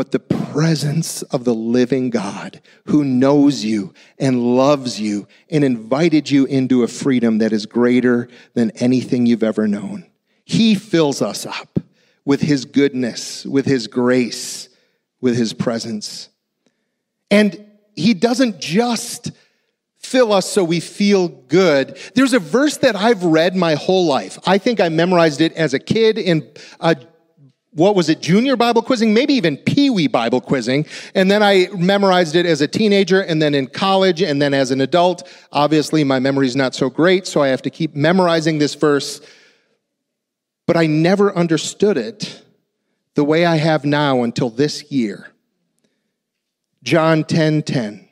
but 0.00 0.12
the 0.12 0.18
presence 0.18 1.20
of 1.24 1.44
the 1.44 1.52
living 1.54 2.08
God 2.08 2.62
who 2.86 3.04
knows 3.04 3.66
you 3.66 3.92
and 4.18 4.56
loves 4.56 4.98
you 4.98 5.28
and 5.50 5.62
invited 5.62 6.30
you 6.30 6.46
into 6.46 6.82
a 6.82 6.88
freedom 6.88 7.36
that 7.36 7.52
is 7.52 7.66
greater 7.66 8.26
than 8.54 8.70
anything 8.76 9.26
you've 9.26 9.42
ever 9.42 9.68
known. 9.68 10.06
He 10.46 10.74
fills 10.74 11.20
us 11.20 11.44
up 11.44 11.80
with 12.24 12.40
his 12.40 12.64
goodness, 12.64 13.44
with 13.44 13.66
his 13.66 13.88
grace, 13.88 14.70
with 15.20 15.36
his 15.36 15.52
presence. 15.52 16.30
And 17.30 17.62
he 17.94 18.14
doesn't 18.14 18.58
just 18.58 19.32
fill 19.98 20.32
us 20.32 20.50
so 20.50 20.64
we 20.64 20.80
feel 20.80 21.28
good. 21.28 21.98
There's 22.14 22.32
a 22.32 22.38
verse 22.38 22.78
that 22.78 22.96
I've 22.96 23.22
read 23.22 23.54
my 23.54 23.74
whole 23.74 24.06
life. 24.06 24.38
I 24.46 24.56
think 24.56 24.80
I 24.80 24.88
memorized 24.88 25.42
it 25.42 25.52
as 25.52 25.74
a 25.74 25.78
kid 25.78 26.16
in 26.16 26.50
a 26.80 26.96
what 27.72 27.94
was 27.94 28.08
it, 28.08 28.20
junior 28.20 28.56
Bible 28.56 28.82
quizzing, 28.82 29.14
maybe 29.14 29.34
even 29.34 29.56
Pee 29.56 29.90
Wee 29.90 30.08
Bible 30.08 30.40
quizzing. 30.40 30.86
And 31.14 31.30
then 31.30 31.42
I 31.42 31.68
memorized 31.76 32.34
it 32.34 32.44
as 32.44 32.60
a 32.60 32.68
teenager 32.68 33.20
and 33.20 33.40
then 33.40 33.54
in 33.54 33.68
college 33.68 34.22
and 34.22 34.42
then 34.42 34.54
as 34.54 34.72
an 34.72 34.80
adult. 34.80 35.28
Obviously, 35.52 36.02
my 36.02 36.18
memory's 36.18 36.56
not 36.56 36.74
so 36.74 36.90
great, 36.90 37.26
so 37.26 37.42
I 37.42 37.48
have 37.48 37.62
to 37.62 37.70
keep 37.70 37.94
memorizing 37.94 38.58
this 38.58 38.74
verse. 38.74 39.20
But 40.66 40.76
I 40.76 40.86
never 40.86 41.34
understood 41.34 41.96
it 41.96 42.42
the 43.14 43.24
way 43.24 43.46
I 43.46 43.56
have 43.56 43.84
now 43.84 44.22
until 44.24 44.50
this 44.50 44.90
year. 44.90 45.30
John 46.82 47.24
10 47.24 47.62
10. 47.62 48.08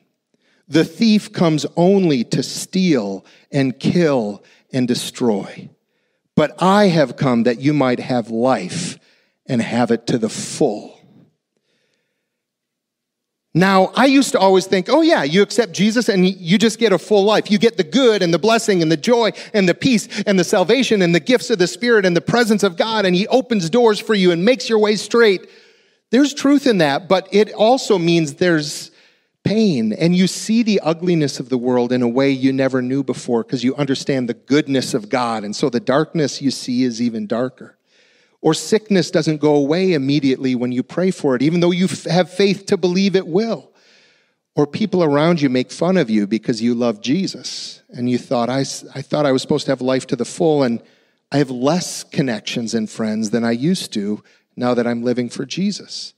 The 0.67 0.85
thief 0.85 1.33
comes 1.33 1.65
only 1.75 2.23
to 2.25 2.43
steal 2.43 3.25
and 3.51 3.77
kill 3.77 4.43
and 4.71 4.87
destroy. 4.87 5.69
But 6.35 6.61
I 6.61 6.85
have 6.85 7.17
come 7.17 7.43
that 7.43 7.59
you 7.59 7.73
might 7.73 7.99
have 7.99 8.29
life 8.29 8.99
and 9.49 9.61
have 9.61 9.91
it 9.91 10.07
to 10.07 10.17
the 10.17 10.29
full. 10.29 10.95
Now, 13.55 13.91
I 13.95 14.05
used 14.05 14.33
to 14.33 14.39
always 14.39 14.67
think, 14.67 14.89
oh, 14.89 15.01
yeah, 15.01 15.23
you 15.23 15.41
accept 15.41 15.73
Jesus 15.73 16.07
and 16.07 16.25
you 16.25 16.59
just 16.59 16.77
get 16.77 16.93
a 16.93 16.99
full 16.99 17.23
life. 17.23 17.49
You 17.49 17.57
get 17.57 17.77
the 17.77 17.83
good 17.83 18.21
and 18.21 18.31
the 18.31 18.37
blessing 18.37 18.83
and 18.83 18.91
the 18.91 18.97
joy 18.97 19.31
and 19.55 19.67
the 19.67 19.73
peace 19.73 20.07
and 20.27 20.37
the 20.37 20.43
salvation 20.43 21.01
and 21.01 21.15
the 21.15 21.19
gifts 21.19 21.49
of 21.49 21.57
the 21.57 21.65
Spirit 21.65 22.05
and 22.05 22.15
the 22.15 22.21
presence 22.21 22.61
of 22.61 22.77
God, 22.77 23.05
and 23.05 23.15
He 23.15 23.27
opens 23.27 23.69
doors 23.71 23.99
for 23.99 24.13
you 24.13 24.31
and 24.31 24.45
makes 24.45 24.69
your 24.69 24.77
way 24.77 24.95
straight. 24.95 25.49
There's 26.11 26.35
truth 26.35 26.67
in 26.67 26.77
that, 26.77 27.09
but 27.09 27.27
it 27.31 27.51
also 27.53 27.97
means 27.97 28.35
there's 28.35 28.91
pain 29.43 29.93
and 29.93 30.15
you 30.15 30.27
see 30.27 30.61
the 30.61 30.79
ugliness 30.81 31.39
of 31.39 31.49
the 31.49 31.57
world 31.57 31.91
in 31.91 32.03
a 32.03 32.07
way 32.07 32.29
you 32.29 32.53
never 32.53 32.83
knew 32.83 33.03
before 33.03 33.43
because 33.43 33.63
you 33.63 33.73
understand 33.77 34.29
the 34.29 34.35
goodness 34.35 34.93
of 34.93 35.09
God. 35.09 35.43
And 35.43 35.55
so 35.55 35.71
the 35.71 35.79
darkness 35.79 36.39
you 36.39 36.51
see 36.51 36.83
is 36.83 37.01
even 37.01 37.25
darker. 37.25 37.78
Or 38.41 38.53
sickness 38.53 39.11
doesn't 39.11 39.37
go 39.37 39.55
away 39.55 39.93
immediately 39.93 40.55
when 40.55 40.71
you 40.71 40.83
pray 40.83 41.11
for 41.11 41.35
it, 41.35 41.41
even 41.41 41.59
though 41.59 41.71
you 41.71 41.87
have 42.09 42.31
faith 42.31 42.65
to 42.67 42.77
believe 42.77 43.15
it 43.15 43.27
will. 43.27 43.71
Or 44.55 44.65
people 44.65 45.03
around 45.03 45.41
you 45.41 45.49
make 45.49 45.71
fun 45.71 45.97
of 45.97 46.09
you 46.09 46.25
because 46.25 46.61
you 46.61 46.73
love 46.73 47.01
Jesus 47.01 47.81
and 47.89 48.09
you 48.09 48.17
thought, 48.17 48.49
I, 48.49 48.59
I 48.59 49.01
thought 49.01 49.25
I 49.25 49.31
was 49.31 49.41
supposed 49.41 49.65
to 49.65 49.71
have 49.71 49.81
life 49.81 50.07
to 50.07 50.15
the 50.15 50.25
full, 50.25 50.63
and 50.63 50.81
I 51.31 51.37
have 51.37 51.51
less 51.51 52.03
connections 52.03 52.73
and 52.73 52.89
friends 52.89 53.29
than 53.29 53.43
I 53.43 53.51
used 53.51 53.93
to 53.93 54.23
now 54.55 54.73
that 54.73 54.87
I'm 54.87 55.03
living 55.03 55.29
for 55.29 55.45
Jesus 55.45 56.13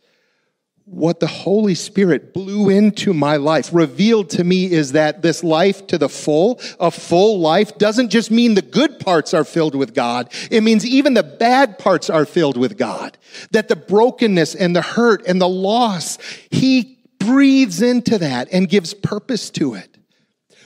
what 0.91 1.21
the 1.21 1.27
Holy 1.27 1.73
Spirit 1.73 2.33
blew 2.33 2.69
into 2.69 3.13
my 3.13 3.37
life, 3.37 3.69
revealed 3.73 4.29
to 4.31 4.43
me 4.43 4.69
is 4.69 4.91
that 4.91 5.21
this 5.21 5.41
life 5.41 5.87
to 5.87 5.97
the 5.97 6.09
full, 6.09 6.59
a 6.81 6.91
full 6.91 7.39
life, 7.39 7.77
doesn't 7.77 8.09
just 8.09 8.29
mean 8.29 8.55
the 8.55 8.61
good 8.61 8.99
parts 8.99 9.33
are 9.33 9.45
filled 9.45 9.73
with 9.73 9.93
God. 9.93 10.31
It 10.51 10.61
means 10.61 10.85
even 10.85 11.13
the 11.13 11.23
bad 11.23 11.79
parts 11.79 12.09
are 12.09 12.25
filled 12.25 12.57
with 12.57 12.77
God. 12.77 13.17
That 13.51 13.69
the 13.69 13.75
brokenness 13.77 14.53
and 14.53 14.75
the 14.75 14.81
hurt 14.81 15.25
and 15.25 15.41
the 15.41 15.47
loss, 15.47 16.17
He 16.49 16.99
breathes 17.19 17.81
into 17.81 18.17
that 18.17 18.49
and 18.51 18.67
gives 18.67 18.93
purpose 18.93 19.49
to 19.51 19.75
it. 19.75 19.97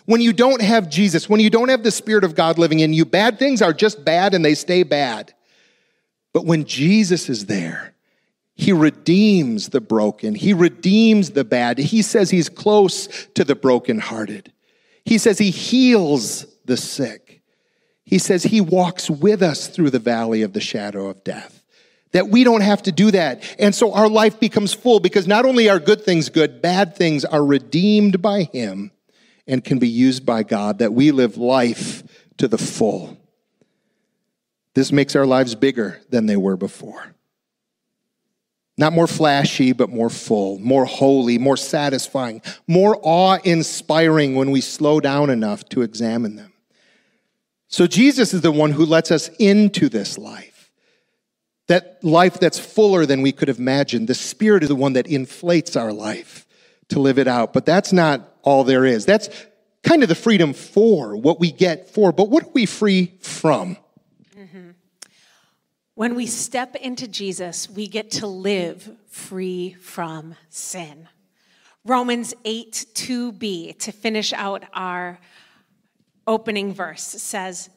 When 0.06 0.22
you 0.22 0.34
don't 0.34 0.62
have 0.62 0.90
Jesus, 0.90 1.30
when 1.30 1.40
you 1.40 1.50
don't 1.50 1.70
have 1.70 1.84
the 1.84 1.92
Spirit 1.92 2.24
of 2.24 2.36
God 2.36 2.58
living 2.58 2.80
in 2.80 2.94
you, 2.94 3.06
bad 3.06 3.38
things 3.38 3.62
are 3.62 3.74
just 3.74 4.04
bad 4.04 4.34
and 4.34 4.44
they 4.44 4.56
stay 4.56 4.84
bad. 4.84 5.34
But 6.34 6.46
when 6.46 6.66
Jesus 6.66 7.30
is 7.30 7.46
there, 7.46 7.95
he 8.56 8.72
redeems 8.72 9.70
the 9.70 9.82
broken. 9.82 10.34
He 10.34 10.54
redeems 10.54 11.32
the 11.32 11.44
bad. 11.44 11.78
He 11.78 12.02
says 12.02 12.30
he's 12.30 12.50
close 12.50 13.28
to 13.36 13.44
the 13.44 13.56
brokenhearted. 13.56 14.54
He 15.04 15.18
says 15.18 15.38
he 15.38 15.52
heals 15.52 16.46
the 16.66 16.78
sick. 16.78 17.42
He 18.06 18.18
says 18.18 18.44
he 18.44 18.62
walks 18.62 19.10
with 19.10 19.42
us 19.42 19.68
through 19.68 19.90
the 19.90 20.00
valley 20.00 20.42
of 20.42 20.54
the 20.54 20.62
shadow 20.62 21.08
of 21.08 21.24
death. 21.24 21.64
That 22.14 22.30
we 22.30 22.46
don't 22.46 22.62
have 22.62 22.84
to 22.84 22.94
do 22.94 23.12
that. 23.12 23.44
And 23.60 23.76
so 23.76 23.94
our 23.94 24.08
life 24.08 24.40
becomes 24.40 24.74
full 24.74 25.02
because 25.02 25.28
not 25.28 25.46
only 25.46 25.68
are 25.70 25.80
good 25.80 26.04
things 26.04 26.30
good, 26.30 26.62
bad 26.62 26.96
things 26.96 27.26
are 27.26 27.44
redeemed 27.44 28.22
by 28.22 28.44
him 28.44 28.92
and 29.48 29.64
can 29.64 29.80
be 29.80 29.90
used 29.90 30.26
by 30.26 30.44
God, 30.44 30.80
that 30.80 30.94
we 30.94 31.12
live 31.12 31.36
life 31.36 32.04
to 32.38 32.48
the 32.48 32.58
full. 32.58 33.18
This 34.76 34.94
makes 34.94 35.16
our 35.16 35.26
lives 35.26 35.56
bigger 35.56 36.02
than 36.10 36.26
they 36.26 36.38
were 36.38 36.58
before. 36.58 37.15
Not 38.78 38.94
more 38.94 39.08
flashy, 39.08 39.72
but 39.72 39.90
more 39.90 40.10
full, 40.10 40.60
more 40.60 40.86
holy, 40.86 41.38
more 41.38 41.56
satisfying, 41.56 42.42
more 42.68 43.00
awe 43.02 43.38
inspiring 43.44 44.36
when 44.36 44.52
we 44.52 44.60
slow 44.60 45.00
down 45.00 45.30
enough 45.30 45.64
to 45.70 45.82
examine 45.82 46.36
them. 46.36 46.52
So 47.68 47.88
Jesus 47.88 48.34
is 48.34 48.42
the 48.42 48.52
one 48.52 48.72
who 48.72 48.86
lets 48.86 49.12
us 49.12 49.30
into 49.40 49.88
this 49.90 50.18
life. 50.18 50.72
That 51.68 52.04
life 52.04 52.40
that's 52.40 52.60
fuller 52.60 53.06
than 53.06 53.22
we 53.22 53.32
could 53.32 53.48
have 53.48 53.60
imagined. 53.60 54.08
The 54.08 54.14
Spirit 54.14 54.64
is 54.64 54.70
the 54.70 54.76
one 54.76 54.94
that 54.94 55.08
inflates 55.08 55.76
our 55.76 55.92
life 55.92 56.46
to 56.90 57.00
live 57.00 57.18
it 57.18 57.28
out. 57.28 57.54
But 57.54 57.66
that's 57.66 57.92
not 57.92 58.34
all 58.44 58.64
there 58.64 58.86
is. 58.86 59.06
That's 59.06 59.30
kind 59.86 60.04
of 60.04 60.10
the 60.10 60.16
freedom 60.16 60.54
for 60.54 61.16
what 61.16 61.40
we 61.40 61.52
get 61.52 61.90
for, 61.90 62.12
but 62.12 62.30
what 62.30 62.44
are 62.44 62.52
we 62.54 62.66
free 62.66 63.14
from? 63.22 63.78
Mm-hmm. 64.38 64.72
When 65.96 66.16
we 66.16 66.26
step 66.26 66.76
into 66.76 67.08
Jesus, 67.08 67.70
we 67.70 67.88
get 67.88 68.12
to 68.12 68.28
live 68.28 68.98
free 69.08 69.78
from 69.80 70.36
sin. 70.50 71.08
Romans 71.86 72.34
8 72.44 72.88
2b, 72.94 73.80
to 73.80 73.92
finish 73.94 74.34
out 74.34 74.66
our 74.74 75.20
opening 76.28 76.74
verse, 76.74 77.02
says, 77.02 77.70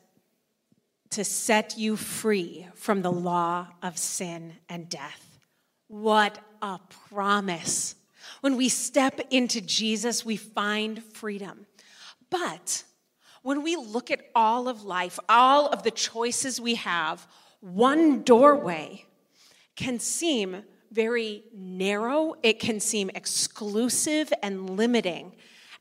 To 1.11 1.22
set 1.22 1.78
you 1.78 1.94
free 1.94 2.66
from 2.74 3.02
the 3.02 3.12
law 3.12 3.68
of 3.85 3.96
sin 3.96 4.54
and 4.68 4.88
death. 4.88 5.38
What 5.87 6.40
a 6.61 6.81
promise. 7.11 7.94
When 8.40 8.57
we 8.57 8.68
step 8.68 9.20
into 9.31 9.61
Jesus, 9.61 10.24
we 10.24 10.37
find 10.37 11.04
freedom. 11.04 11.66
But 12.31 12.83
when 13.42 13.62
we 13.62 13.76
look 13.76 14.11
at 14.11 14.22
all 14.35 14.66
of 14.66 14.83
life, 14.83 15.20
all 15.28 15.68
of 15.68 15.85
the 15.85 15.92
choices 15.92 16.61
we 16.61 16.74
have, 16.74 17.24
one 17.61 18.23
doorway 18.23 19.05
can 19.77 19.99
seem 19.99 20.62
very 20.90 21.44
narrow, 21.55 22.35
it 22.42 22.59
can 22.59 22.81
seem 22.81 23.11
exclusive 23.14 24.33
and 24.42 24.71
limiting. 24.71 25.33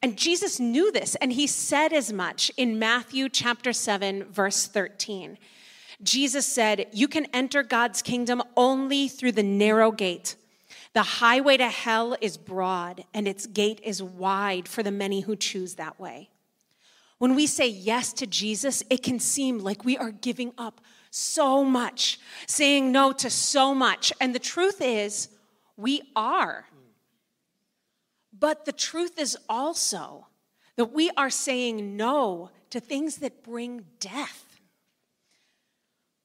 And 0.02 0.18
Jesus 0.18 0.60
knew 0.60 0.92
this, 0.92 1.16
and 1.16 1.34
he 1.34 1.48
said 1.48 1.94
as 1.94 2.14
much 2.14 2.52
in 2.58 2.78
Matthew 2.78 3.30
chapter 3.30 3.74
7, 3.74 4.26
verse 4.26 4.68
13. 4.68 5.38
Jesus 6.04 6.46
said, 6.46 6.88
You 6.92 7.08
can 7.08 7.26
enter 7.34 7.64
God's 7.64 8.02
kingdom 8.02 8.44
only 8.56 9.08
through 9.08 9.32
the 9.32 9.44
narrow 9.44 9.92
gate. 9.92 10.36
The 10.94 11.04
highway 11.04 11.58
to 11.58 11.70
hell 11.70 12.16
is 12.22 12.38
broad, 12.38 13.04
and 13.14 13.28
its 13.28 13.48
gate 13.48 13.82
is 13.84 14.04
wide 14.04 14.68
for 14.68 14.84
the 14.84 14.92
many 14.92 15.22
who 15.22 15.36
choose 15.36 15.76
that 15.76 16.00
way. 16.00 16.30
When 17.18 17.34
we 17.34 17.48
say 17.48 17.68
yes 17.68 18.14
to 18.14 18.28
Jesus, 18.28 18.84
it 18.92 19.02
can 19.02 19.20
seem 19.20 19.60
like 19.60 19.84
we 19.84 19.98
are 19.98 20.12
giving 20.12 20.54
up 20.58 20.82
so 21.10 21.64
much, 21.64 22.20
saying 22.46 22.92
no 22.92 23.12
to 23.14 23.30
so 23.30 23.74
much. 23.74 24.14
And 24.20 24.34
the 24.34 24.40
truth 24.40 24.82
is, 24.82 25.30
we 25.76 26.02
are. 26.16 26.66
But 28.38 28.66
the 28.66 28.72
truth 28.72 29.20
is 29.20 29.38
also 29.50 30.28
that 30.76 30.94
we 30.94 31.10
are 31.18 31.30
saying 31.30 31.98
no 31.98 32.52
to 32.70 32.80
things 32.80 33.18
that 33.18 33.44
bring 33.44 33.86
death. 34.00 34.44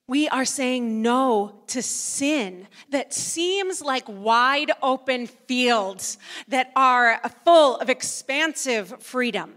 We 0.08 0.28
are 0.28 0.44
saying 0.44 1.00
no 1.00 1.62
to 1.68 1.80
sin 1.80 2.66
that 2.90 3.14
seems 3.14 3.80
like 3.80 4.04
wide 4.06 4.72
open 4.82 5.26
fields 5.26 6.18
that 6.48 6.70
are 6.76 7.20
full 7.44 7.76
of 7.76 7.88
expansive 7.88 9.02
freedom. 9.02 9.54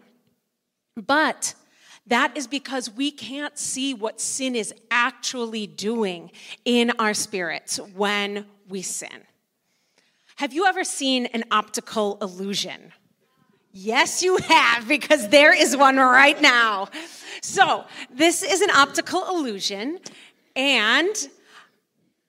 But 0.96 1.56
that 2.08 2.38
is 2.38 2.48
because 2.48 2.90
we 2.92 3.12
can't 3.12 3.58
see 3.58 3.94
what 3.94 4.22
sin 4.22 4.56
is 4.56 4.74
actually 4.92 5.66
doing 5.68 6.32
in 6.64 6.92
our 7.00 7.14
spirits 7.14 7.78
when 7.96 8.46
we 8.70 8.82
sin. 8.82 9.24
Have 10.38 10.54
you 10.54 10.66
ever 10.66 10.84
seen 10.84 11.26
an 11.28 11.46
optical 11.50 12.18
illusion? 12.22 12.92
Yes, 13.72 14.22
you 14.24 14.38
have, 14.38 14.88
because 14.88 15.30
there 15.30 15.54
is 15.54 15.76
one 15.76 15.98
right 15.98 16.40
now. 16.42 16.90
So, 17.42 17.86
this 18.10 18.44
is 18.44 18.62
an 18.62 18.70
optical 18.70 19.28
illusion, 19.28 20.00
and. 20.56 21.16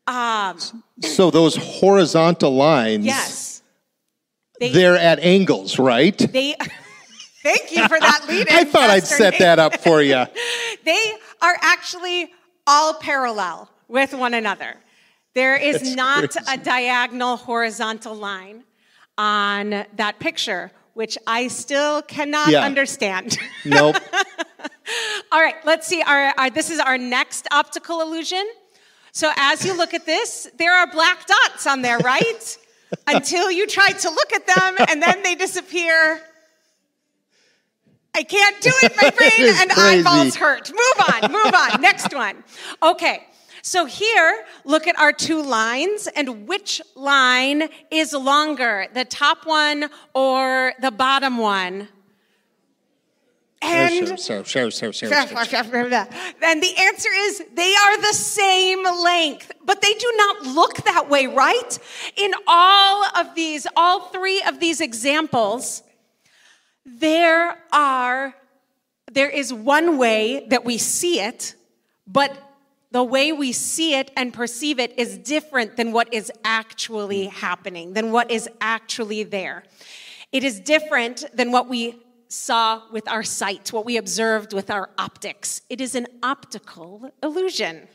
Um, 0.08 0.58
so, 1.02 1.30
those 1.30 1.56
horizontal 1.56 2.54
lines. 2.54 3.04
Yes. 3.04 3.62
They, 4.58 4.70
they're 4.70 4.96
at 4.96 5.18
angles, 5.20 5.78
right? 5.78 6.16
They. 6.16 6.56
Thank 7.46 7.70
you 7.70 7.86
for 7.86 8.00
that 8.00 8.26
lead 8.28 8.48
I 8.50 8.64
thought 8.64 8.90
I'd 8.90 9.06
set 9.06 9.38
that 9.38 9.60
up 9.60 9.76
for 9.80 10.02
you. 10.02 10.24
they 10.84 11.12
are 11.40 11.56
actually 11.60 12.32
all 12.66 12.94
parallel 12.94 13.70
with 13.86 14.12
one 14.14 14.34
another. 14.34 14.74
There 15.34 15.56
is 15.56 15.80
That's 15.80 15.94
not 15.94 16.30
crazy. 16.30 16.40
a 16.48 16.56
diagonal 16.56 17.36
horizontal 17.36 18.16
line 18.16 18.64
on 19.16 19.84
that 19.94 20.18
picture, 20.18 20.72
which 20.94 21.16
I 21.26 21.46
still 21.46 22.02
cannot 22.02 22.48
yeah. 22.48 22.64
understand. 22.64 23.38
Nope. 23.64 23.96
all 25.32 25.40
right, 25.40 25.54
let's 25.64 25.86
see. 25.86 26.02
Our, 26.02 26.34
our, 26.36 26.50
this 26.50 26.70
is 26.70 26.80
our 26.80 26.98
next 26.98 27.46
optical 27.52 28.00
illusion. 28.00 28.44
So 29.12 29.30
as 29.36 29.64
you 29.64 29.76
look 29.76 29.94
at 29.94 30.04
this, 30.04 30.50
there 30.58 30.74
are 30.74 30.90
black 30.90 31.26
dots 31.26 31.66
on 31.66 31.82
there, 31.82 31.98
right? 31.98 32.58
Until 33.06 33.50
you 33.52 33.66
try 33.66 33.90
to 33.90 34.10
look 34.10 34.32
at 34.32 34.46
them 34.46 34.86
and 34.88 35.00
then 35.00 35.22
they 35.22 35.36
disappear 35.36 36.20
I 38.16 38.22
can't 38.22 38.58
do 38.62 38.72
it. 38.82 38.96
My 38.96 39.10
brain 39.16 39.30
and 39.60 39.70
crazy. 39.70 39.98
eyeballs 40.00 40.36
hurt. 40.36 40.70
Move 40.70 41.06
on, 41.22 41.30
move 41.30 41.54
on. 41.54 41.80
Next 41.82 42.14
one. 42.14 42.42
Okay. 42.82 43.26
So 43.60 43.84
here, 43.84 44.44
look 44.64 44.86
at 44.86 44.98
our 44.98 45.12
two 45.12 45.42
lines 45.42 46.08
and 46.16 46.46
which 46.46 46.80
line 46.94 47.68
is 47.90 48.12
longer, 48.12 48.86
the 48.94 49.04
top 49.04 49.44
one 49.44 49.90
or 50.14 50.72
the 50.80 50.92
bottom 50.92 51.36
one? 51.36 51.88
And, 53.60 54.08
and 56.42 56.62
the 56.62 56.74
answer 56.78 57.08
is 57.12 57.42
they 57.54 57.74
are 57.74 58.00
the 58.00 58.14
same 58.14 58.84
length, 58.84 59.50
but 59.64 59.82
they 59.82 59.94
do 59.94 60.12
not 60.16 60.46
look 60.46 60.84
that 60.84 61.10
way, 61.10 61.26
right? 61.26 61.78
In 62.16 62.32
all 62.46 63.04
of 63.16 63.34
these, 63.34 63.66
all 63.76 64.08
three 64.08 64.42
of 64.42 64.60
these 64.60 64.80
examples, 64.80 65.82
there 66.86 67.58
are 67.72 68.34
there 69.12 69.30
is 69.30 69.52
one 69.52 69.98
way 69.98 70.46
that 70.48 70.64
we 70.64 70.78
see 70.78 71.20
it, 71.20 71.54
but 72.06 72.36
the 72.90 73.04
way 73.04 73.32
we 73.32 73.52
see 73.52 73.94
it 73.94 74.10
and 74.16 74.32
perceive 74.32 74.78
it 74.78 74.98
is 74.98 75.18
different 75.18 75.76
than 75.76 75.92
what 75.92 76.12
is 76.12 76.30
actually 76.44 77.26
happening, 77.26 77.92
than 77.92 78.12
what 78.12 78.30
is 78.30 78.48
actually 78.60 79.22
there. 79.22 79.64
It 80.32 80.44
is 80.44 80.60
different 80.60 81.24
than 81.32 81.52
what 81.52 81.68
we 81.68 81.96
saw 82.28 82.82
with 82.92 83.08
our 83.08 83.22
sight, 83.22 83.72
what 83.72 83.84
we 83.84 83.96
observed 83.96 84.52
with 84.52 84.70
our 84.70 84.90
optics. 84.98 85.62
It 85.70 85.80
is 85.80 85.94
an 85.94 86.06
optical 86.22 87.10
illusion. 87.22 87.88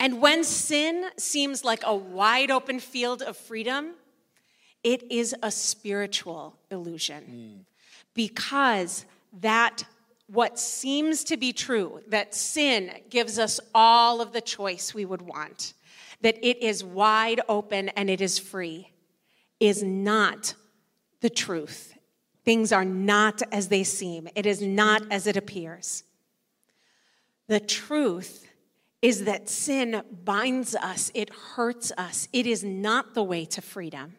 And 0.00 0.20
when 0.20 0.42
sin 0.42 1.06
seems 1.16 1.64
like 1.64 1.82
a 1.84 1.94
wide 1.94 2.50
open 2.50 2.80
field 2.80 3.22
of 3.22 3.36
freedom, 3.36 3.92
it 4.82 5.10
is 5.10 5.34
a 5.42 5.50
spiritual 5.50 6.56
illusion. 6.70 7.24
Mm. 7.24 7.64
Because 8.14 9.04
that 9.40 9.84
what 10.26 10.58
seems 10.58 11.24
to 11.24 11.36
be 11.36 11.52
true, 11.52 12.00
that 12.08 12.34
sin 12.34 12.90
gives 13.10 13.38
us 13.38 13.60
all 13.74 14.20
of 14.20 14.32
the 14.32 14.40
choice 14.40 14.94
we 14.94 15.04
would 15.04 15.22
want, 15.22 15.74
that 16.22 16.38
it 16.42 16.62
is 16.62 16.82
wide 16.82 17.40
open 17.48 17.90
and 17.90 18.08
it 18.08 18.20
is 18.20 18.38
free, 18.38 18.90
is 19.60 19.82
not 19.82 20.54
the 21.20 21.30
truth. 21.30 21.94
Things 22.44 22.72
are 22.72 22.84
not 22.84 23.42
as 23.52 23.68
they 23.68 23.84
seem, 23.84 24.28
it 24.34 24.46
is 24.46 24.62
not 24.62 25.02
as 25.10 25.26
it 25.26 25.36
appears. 25.36 26.04
The 27.48 27.60
truth 27.60 28.48
is 29.02 29.24
that 29.24 29.48
sin 29.48 30.02
binds 30.24 30.74
us, 30.74 31.10
it 31.14 31.30
hurts 31.30 31.92
us, 31.98 32.28
it 32.32 32.46
is 32.46 32.64
not 32.64 33.14
the 33.14 33.22
way 33.22 33.44
to 33.44 33.60
freedom. 33.60 34.14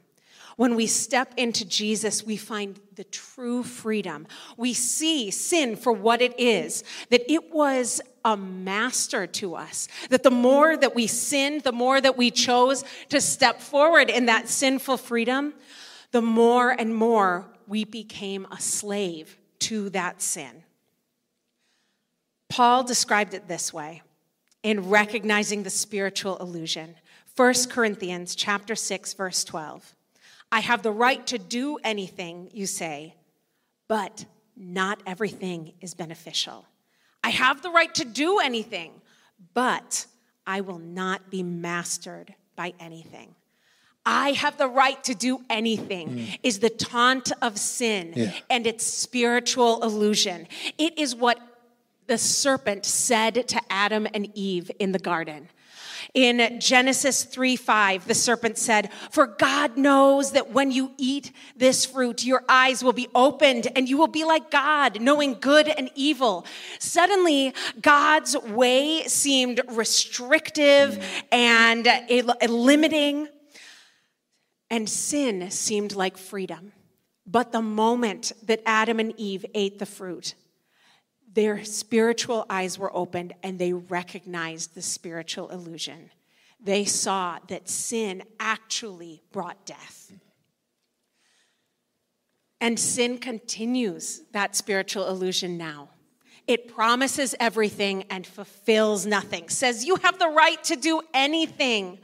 When 0.55 0.75
we 0.75 0.87
step 0.87 1.33
into 1.37 1.65
Jesus, 1.65 2.23
we 2.23 2.37
find 2.37 2.79
the 2.95 3.03
true 3.05 3.63
freedom. 3.63 4.27
We 4.55 4.73
see 4.73 5.31
sin 5.31 5.75
for 5.75 5.91
what 5.91 6.21
it 6.21 6.39
is, 6.39 6.83
that 7.09 7.31
it 7.31 7.51
was 7.51 8.01
a 8.23 8.37
master 8.37 9.27
to 9.27 9.55
us. 9.55 9.87
That 10.09 10.23
the 10.23 10.31
more 10.31 10.77
that 10.77 10.95
we 10.95 11.07
sinned, 11.07 11.61
the 11.61 11.71
more 11.71 11.99
that 11.99 12.17
we 12.17 12.31
chose 12.31 12.83
to 13.09 13.19
step 13.19 13.61
forward 13.61 14.09
in 14.09 14.27
that 14.27 14.47
sinful 14.47 14.97
freedom, 14.97 15.53
the 16.11 16.21
more 16.21 16.69
and 16.69 16.95
more 16.95 17.47
we 17.67 17.83
became 17.83 18.45
a 18.51 18.59
slave 18.59 19.37
to 19.59 19.89
that 19.89 20.21
sin. 20.21 20.63
Paul 22.49 22.83
described 22.83 23.33
it 23.33 23.47
this 23.47 23.73
way 23.73 24.03
in 24.61 24.89
recognizing 24.89 25.63
the 25.63 25.69
spiritual 25.69 26.37
illusion. 26.37 26.95
1 27.35 27.53
Corinthians 27.69 28.35
chapter 28.35 28.75
6 28.75 29.13
verse 29.13 29.43
12. 29.43 29.92
I 30.53 30.59
have 30.59 30.83
the 30.83 30.91
right 30.91 31.25
to 31.27 31.39
do 31.39 31.79
anything, 31.83 32.51
you 32.53 32.67
say, 32.67 33.15
but 33.87 34.25
not 34.55 35.01
everything 35.07 35.73
is 35.81 35.95
beneficial. 35.95 36.67
I 37.23 37.31
have 37.31 37.63
the 37.63 37.71
right 37.71 37.91
to 37.95 38.05
do 38.05 38.37
anything, 38.37 38.91
but 39.55 40.05
I 40.45 40.61
will 40.61 40.77
not 40.77 41.31
be 41.31 41.41
mastered 41.41 42.35
by 42.55 42.75
anything. 42.79 43.33
I 44.05 44.33
have 44.33 44.59
the 44.59 44.67
right 44.67 45.03
to 45.05 45.15
do 45.15 45.39
anything 45.49 46.09
mm. 46.09 46.39
is 46.43 46.59
the 46.59 46.69
taunt 46.69 47.31
of 47.41 47.57
sin 47.57 48.13
yeah. 48.15 48.33
and 48.47 48.67
its 48.67 48.85
spiritual 48.85 49.81
illusion. 49.81 50.47
It 50.77 50.99
is 50.99 51.15
what 51.15 51.39
the 52.05 52.19
serpent 52.19 52.85
said 52.85 53.47
to 53.47 53.59
Adam 53.71 54.07
and 54.13 54.29
Eve 54.35 54.69
in 54.77 54.91
the 54.91 54.99
garden. 54.99 55.49
In 56.13 56.59
Genesis 56.59 57.23
3 57.23 57.55
5, 57.55 58.07
the 58.07 58.13
serpent 58.13 58.59
said, 58.59 58.91
For 59.09 59.25
God 59.25 59.77
knows 59.77 60.33
that 60.33 60.51
when 60.51 60.69
you 60.69 60.91
eat 60.99 61.31
this 61.55 61.85
fruit, 61.85 62.23
your 62.23 62.43
eyes 62.47 62.83
will 62.83 62.93
be 62.93 63.07
opened 63.15 63.67
and 63.75 63.89
you 63.89 63.97
will 63.97 64.05
be 64.05 64.23
like 64.23 64.51
God, 64.51 65.01
knowing 65.01 65.39
good 65.39 65.67
and 65.67 65.89
evil. 65.95 66.45
Suddenly, 66.77 67.55
God's 67.81 68.37
way 68.37 69.01
seemed 69.07 69.61
restrictive 69.69 71.03
and 71.31 71.87
limiting, 72.47 73.27
and 74.69 74.87
sin 74.87 75.49
seemed 75.49 75.95
like 75.95 76.17
freedom. 76.17 76.73
But 77.25 77.51
the 77.51 77.61
moment 77.61 78.33
that 78.43 78.61
Adam 78.67 78.99
and 78.99 79.13
Eve 79.17 79.45
ate 79.55 79.79
the 79.79 79.87
fruit, 79.87 80.35
their 81.33 81.63
spiritual 81.63 82.45
eyes 82.49 82.77
were 82.77 82.95
opened 82.95 83.33
and 83.41 83.57
they 83.57 83.73
recognized 83.73 84.75
the 84.75 84.81
spiritual 84.81 85.49
illusion. 85.49 86.11
They 86.63 86.85
saw 86.85 87.39
that 87.47 87.67
sin 87.67 88.23
actually 88.39 89.21
brought 89.31 89.65
death. 89.65 90.11
And 92.61 92.79
sin 92.79 93.17
continues 93.17 94.21
that 94.31 94.55
spiritual 94.55 95.07
illusion 95.09 95.57
now. 95.57 95.89
It 96.47 96.73
promises 96.73 97.35
everything 97.39 98.03
and 98.09 98.25
fulfills 98.25 99.05
nothing, 99.05 99.49
says 99.49 99.85
you 99.85 99.95
have 99.97 100.19
the 100.19 100.27
right 100.27 100.63
to 100.65 100.75
do 100.75 101.01
anything. 101.13 101.99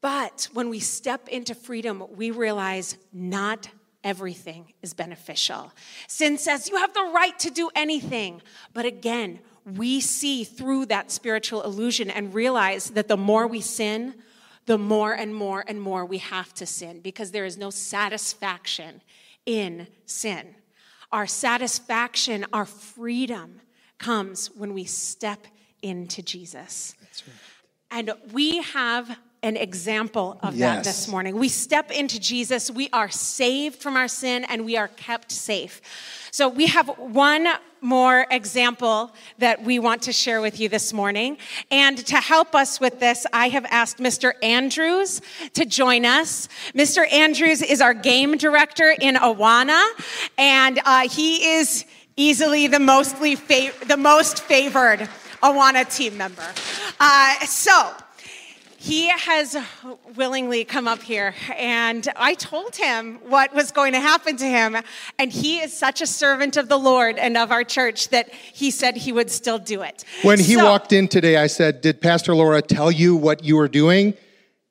But 0.00 0.48
when 0.52 0.70
we 0.70 0.78
step 0.78 1.28
into 1.28 1.54
freedom, 1.54 2.04
we 2.14 2.30
realize 2.30 2.96
not 3.12 3.68
everything 4.04 4.72
is 4.82 4.94
beneficial. 4.94 5.72
Sin 6.06 6.38
says 6.38 6.68
you 6.68 6.76
have 6.76 6.94
the 6.94 7.10
right 7.14 7.38
to 7.40 7.50
do 7.50 7.70
anything. 7.74 8.42
But 8.72 8.84
again, 8.84 9.40
we 9.64 10.00
see 10.00 10.44
through 10.44 10.86
that 10.86 11.10
spiritual 11.10 11.62
illusion 11.62 12.10
and 12.10 12.34
realize 12.34 12.90
that 12.90 13.08
the 13.08 13.16
more 13.16 13.46
we 13.46 13.60
sin, 13.60 14.14
the 14.66 14.78
more 14.78 15.12
and 15.12 15.34
more 15.34 15.64
and 15.66 15.80
more 15.80 16.04
we 16.04 16.18
have 16.18 16.52
to 16.54 16.66
sin 16.66 17.00
because 17.00 17.30
there 17.30 17.44
is 17.44 17.58
no 17.58 17.70
satisfaction 17.70 19.02
in 19.46 19.86
sin. 20.06 20.54
Our 21.12 21.26
satisfaction, 21.26 22.46
our 22.52 22.66
freedom 22.66 23.60
comes 23.98 24.48
when 24.48 24.74
we 24.74 24.84
step 24.84 25.46
into 25.82 26.22
Jesus. 26.22 26.94
Right. 27.26 27.34
And 27.90 28.12
we 28.32 28.62
have 28.62 29.18
an 29.42 29.56
example 29.56 30.38
of 30.42 30.54
yes. 30.54 30.76
that 30.76 30.84
this 30.84 31.08
morning. 31.08 31.36
We 31.36 31.48
step 31.48 31.90
into 31.90 32.20
Jesus, 32.20 32.70
we 32.70 32.88
are 32.92 33.08
saved 33.08 33.80
from 33.80 33.96
our 33.96 34.08
sin, 34.08 34.44
and 34.44 34.64
we 34.64 34.76
are 34.76 34.88
kept 34.88 35.32
safe. 35.32 35.80
So, 36.30 36.48
we 36.48 36.66
have 36.66 36.88
one 36.98 37.48
more 37.80 38.26
example 38.30 39.12
that 39.38 39.62
we 39.62 39.78
want 39.78 40.02
to 40.02 40.12
share 40.12 40.40
with 40.40 40.60
you 40.60 40.68
this 40.68 40.92
morning. 40.92 41.38
And 41.70 41.98
to 42.06 42.16
help 42.16 42.54
us 42.54 42.78
with 42.78 43.00
this, 43.00 43.26
I 43.32 43.48
have 43.48 43.64
asked 43.66 43.98
Mr. 43.98 44.34
Andrews 44.42 45.22
to 45.54 45.64
join 45.64 46.04
us. 46.04 46.48
Mr. 46.74 47.10
Andrews 47.10 47.62
is 47.62 47.80
our 47.80 47.94
game 47.94 48.36
director 48.36 48.94
in 49.00 49.14
Awana, 49.16 49.82
and 50.36 50.78
uh, 50.84 51.08
he 51.08 51.56
is 51.56 51.86
easily 52.16 52.66
the 52.66 52.80
mostly 52.80 53.34
fa- 53.34 53.72
the 53.86 53.96
most 53.96 54.42
favored 54.42 55.08
Awana 55.42 55.90
team 55.94 56.18
member. 56.18 56.46
Uh, 57.00 57.40
so, 57.46 57.92
he 58.80 59.08
has 59.10 59.58
willingly 60.16 60.64
come 60.64 60.88
up 60.88 61.02
here 61.02 61.34
and 61.58 62.08
i 62.16 62.32
told 62.32 62.74
him 62.74 63.18
what 63.28 63.54
was 63.54 63.70
going 63.70 63.92
to 63.92 64.00
happen 64.00 64.38
to 64.38 64.46
him 64.46 64.74
and 65.18 65.30
he 65.30 65.58
is 65.58 65.70
such 65.70 66.00
a 66.00 66.06
servant 66.06 66.56
of 66.56 66.70
the 66.70 66.78
lord 66.78 67.18
and 67.18 67.36
of 67.36 67.52
our 67.52 67.62
church 67.62 68.08
that 68.08 68.32
he 68.32 68.70
said 68.70 68.96
he 68.96 69.12
would 69.12 69.30
still 69.30 69.58
do 69.58 69.82
it. 69.82 70.04
When 70.22 70.38
he 70.38 70.54
so, 70.54 70.64
walked 70.64 70.94
in 70.94 71.08
today 71.08 71.36
i 71.36 71.46
said 71.46 71.82
did 71.82 72.00
pastor 72.00 72.34
laura 72.34 72.62
tell 72.62 72.90
you 72.90 73.14
what 73.14 73.44
you 73.44 73.56
were 73.56 73.68
doing? 73.68 74.14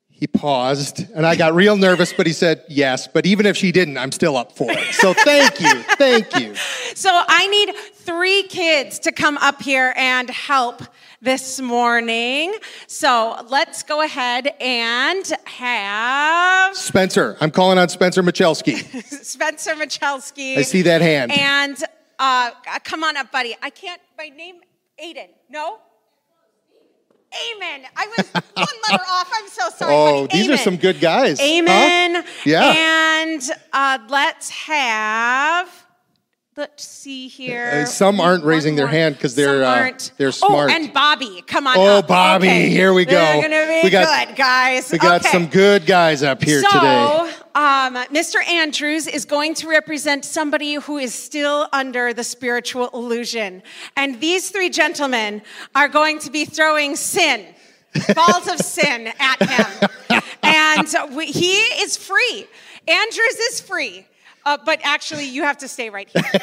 He 0.08 0.26
paused 0.26 1.06
and 1.14 1.24
i 1.24 1.36
got 1.36 1.54
real 1.54 1.78
nervous 1.78 2.12
but 2.12 2.26
he 2.26 2.34
said 2.34 2.64
yes 2.68 3.08
but 3.08 3.28
even 3.28 3.46
if 3.46 3.56
she 3.56 3.72
didn't 3.72 4.00
i'm 4.00 4.12
still 4.12 4.36
up 4.36 4.58
for 4.58 4.72
it. 4.72 4.94
So 4.96 5.14
thank 5.14 5.62
you 5.62 5.84
thank 5.98 6.36
you. 6.40 6.56
So 6.96 7.10
i 7.14 7.48
need 7.48 7.76
three 7.94 8.44
kids 8.44 9.00
to 9.00 9.12
come 9.12 9.38
up 9.38 9.62
here 9.62 9.94
and 9.96 10.30
help 10.30 10.82
this 11.22 11.60
morning. 11.60 12.54
So 12.88 13.46
let's 13.50 13.84
go 13.84 14.02
ahead 14.02 14.48
and 14.62 15.26
have 15.46 16.76
Spencer. 16.76 17.38
I'm 17.42 17.52
calling 17.52 17.78
on 17.78 17.90
Spencer 17.90 18.24
Michelski. 18.24 18.76
Spencer 19.24 19.72
Michelski. 19.76 20.58
I 20.58 20.62
see 20.62 20.84
that 20.84 21.02
hand. 21.02 21.32
And 21.32 21.84
uh, 22.18 22.52
come 22.84 23.04
on 23.04 23.18
up, 23.18 23.32
buddy. 23.32 23.56
I 23.62 23.70
can't, 23.70 24.02
my 24.18 24.30
name, 24.30 24.56
Aiden. 25.04 25.30
No? 25.50 25.80
Amen. 27.56 27.86
I 27.96 28.08
was 28.18 28.28
one 28.54 28.68
letter 28.90 29.04
off. 29.08 29.30
I'm 29.34 29.48
so 29.50 29.70
sorry. 29.70 29.94
Oh, 29.94 30.28
these 30.28 30.46
Amen. 30.46 30.54
are 30.56 30.58
some 30.58 30.78
good 30.78 31.00
guys. 31.00 31.40
Amen. 31.40 32.16
Huh? 32.16 32.24
Yeah. 32.46 32.74
And 33.22 33.42
uh, 33.72 34.00
let's 34.10 34.50
have 34.50 35.79
let's 36.60 36.86
see 36.86 37.30
here. 37.30 37.84
Uh, 37.84 37.86
some 37.86 38.20
aren't 38.20 38.44
raising 38.44 38.76
their 38.76 38.88
hand 38.88 39.16
because 39.16 39.34
they're 39.34 39.64
uh, 39.64 39.92
they're 40.18 40.34
smart. 40.34 40.70
Oh, 40.70 40.76
and 40.76 40.94
Bobby, 40.94 41.42
come 41.48 41.66
on. 41.66 41.78
Oh, 41.78 42.00
up. 42.00 42.08
Bobby, 42.08 42.48
okay. 42.48 42.70
here 42.70 42.94
we 42.94 43.06
go. 43.06 43.14
They're 43.14 43.42
gonna 43.42 43.66
be 43.66 43.82
we 43.84 43.90
got, 43.90 44.28
good, 44.28 44.36
guys. 44.36 44.92
We 44.92 44.98
got 44.98 45.22
okay. 45.22 45.32
some 45.32 45.48
good 45.48 45.86
guys 45.86 46.22
up 46.22 46.44
here 46.44 46.62
so, 46.62 46.70
today. 46.70 47.34
Um, 47.56 47.96
Mr. 48.14 48.46
Andrews 48.46 49.08
is 49.08 49.26
going 49.26 49.54
to 49.56 49.70
represent 49.70 50.26
somebody 50.26 50.76
who 50.76 50.98
is 50.98 51.14
still 51.14 51.68
under 51.72 52.14
the 52.14 52.24
spiritual 52.24 52.90
illusion, 52.94 53.64
and 53.96 54.20
these 54.20 54.52
three 54.52 54.70
gentlemen 54.70 55.42
are 55.74 55.88
going 55.88 56.20
to 56.20 56.30
be 56.30 56.44
throwing 56.46 56.96
sin. 56.96 57.46
balls 58.14 58.48
of 58.48 58.60
sin 58.60 59.12
at 59.20 59.42
him. 59.42 59.90
And 60.42 60.88
we, 61.16 61.28
he 61.28 61.54
is 61.54 61.96
free. 61.96 62.48
Andrews 62.88 63.36
is 63.52 63.62
free. 63.62 64.08
Uh, 64.46 64.58
but 64.66 64.80
actually, 64.84 65.26
you 65.26 65.44
have 65.44 65.58
to 65.58 65.68
stay 65.68 65.90
right 65.90 66.08
here. 66.10 66.24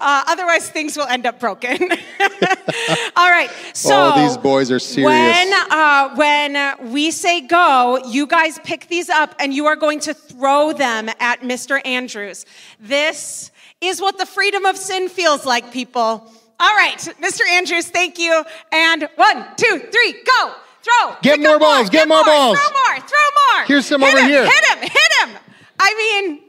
uh, 0.00 0.24
otherwise, 0.28 0.68
things 0.70 0.96
will 0.96 1.06
end 1.06 1.26
up 1.26 1.40
broken. 1.40 1.78
All 3.16 3.30
right. 3.30 3.50
So 3.72 4.12
oh, 4.14 4.22
these 4.22 4.36
boys 4.36 4.70
are 4.70 4.78
serious. 4.78 5.08
When 5.08 5.52
uh, 5.70 6.14
when 6.16 6.92
we 6.92 7.10
say 7.10 7.40
go, 7.40 8.00
you 8.06 8.26
guys 8.26 8.58
pick 8.60 8.88
these 8.88 9.08
up 9.08 9.34
and 9.38 9.54
you 9.54 9.66
are 9.66 9.76
going 9.76 10.00
to 10.00 10.14
throw 10.14 10.72
them 10.72 11.08
at 11.18 11.40
Mr. 11.40 11.80
Andrews. 11.86 12.44
This 12.78 13.50
is 13.80 14.00
what 14.00 14.18
the 14.18 14.26
freedom 14.26 14.64
of 14.64 14.76
sin 14.76 15.08
feels 15.08 15.44
like, 15.44 15.72
people. 15.72 16.30
All 16.60 16.76
right, 16.76 16.98
Mr. 17.20 17.40
Andrews, 17.48 17.88
thank 17.88 18.18
you. 18.18 18.44
And 18.70 19.08
one, 19.16 19.46
two, 19.56 19.78
three, 19.90 20.22
go. 20.24 20.54
Throw. 20.82 21.16
Get 21.22 21.40
more 21.40 21.58
balls. 21.58 21.88
Get, 21.90 22.00
get 22.00 22.08
more, 22.08 22.24
balls. 22.24 22.58
Throw 22.58 22.70
more. 22.70 23.00
Throw 23.00 23.56
more. 23.56 23.64
Here's 23.66 23.86
some 23.86 24.00
hit 24.00 24.08
over 24.10 24.18
him, 24.20 24.28
here. 24.28 24.44
Hit 24.44 24.64
him. 24.66 24.78
Hit 24.80 25.12
him. 25.28 25.38
I 25.78 25.94
mean, 26.26 26.40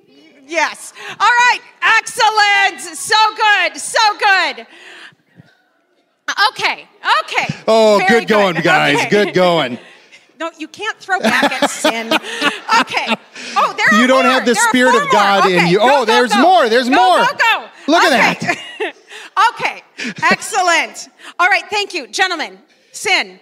yes. 0.47 0.93
All 1.19 1.27
right. 1.27 1.59
Excellent. 1.81 2.97
So 2.97 3.15
good. 3.35 3.77
So 3.79 3.99
good. 4.17 4.67
Okay. 6.51 6.87
Okay. 7.23 7.55
Oh, 7.67 8.03
Very 8.07 8.21
good 8.21 8.27
going, 8.29 8.55
guys. 8.61 8.95
Okay. 8.97 9.09
Good 9.09 9.33
going. 9.33 9.77
No, 10.39 10.49
you 10.57 10.67
can't 10.67 10.97
throw 10.97 11.19
back 11.19 11.51
at 11.61 11.69
sin. 11.69 12.11
Okay. 12.81 13.05
Oh, 13.55 13.73
there 13.77 13.87
are 13.91 14.01
You 14.01 14.07
don't 14.07 14.23
more. 14.23 14.33
have 14.33 14.45
the 14.45 14.53
There 14.55 14.69
Spirit 14.69 14.95
of 15.01 15.09
God 15.11 15.43
more. 15.43 15.53
in 15.59 15.67
you. 15.67 15.77
go, 15.77 15.83
Oh, 15.85 15.99
go, 15.99 16.05
there's 16.05 16.33
go. 16.33 16.41
more. 16.41 16.69
There's 16.69 16.89
Go, 16.89 16.95
more. 16.95 17.17
Go, 17.19 17.37
go. 17.37 17.65
Look 17.87 18.03
at 18.03 18.39
that. 18.41 18.93
okay. 19.53 19.83
Excellent. 20.23 21.09
All 21.39 21.47
right. 21.47 21.63
Thank 21.69 21.93
you, 21.93 22.07
gentlemen. 22.07 22.59
Sin. 22.91 23.39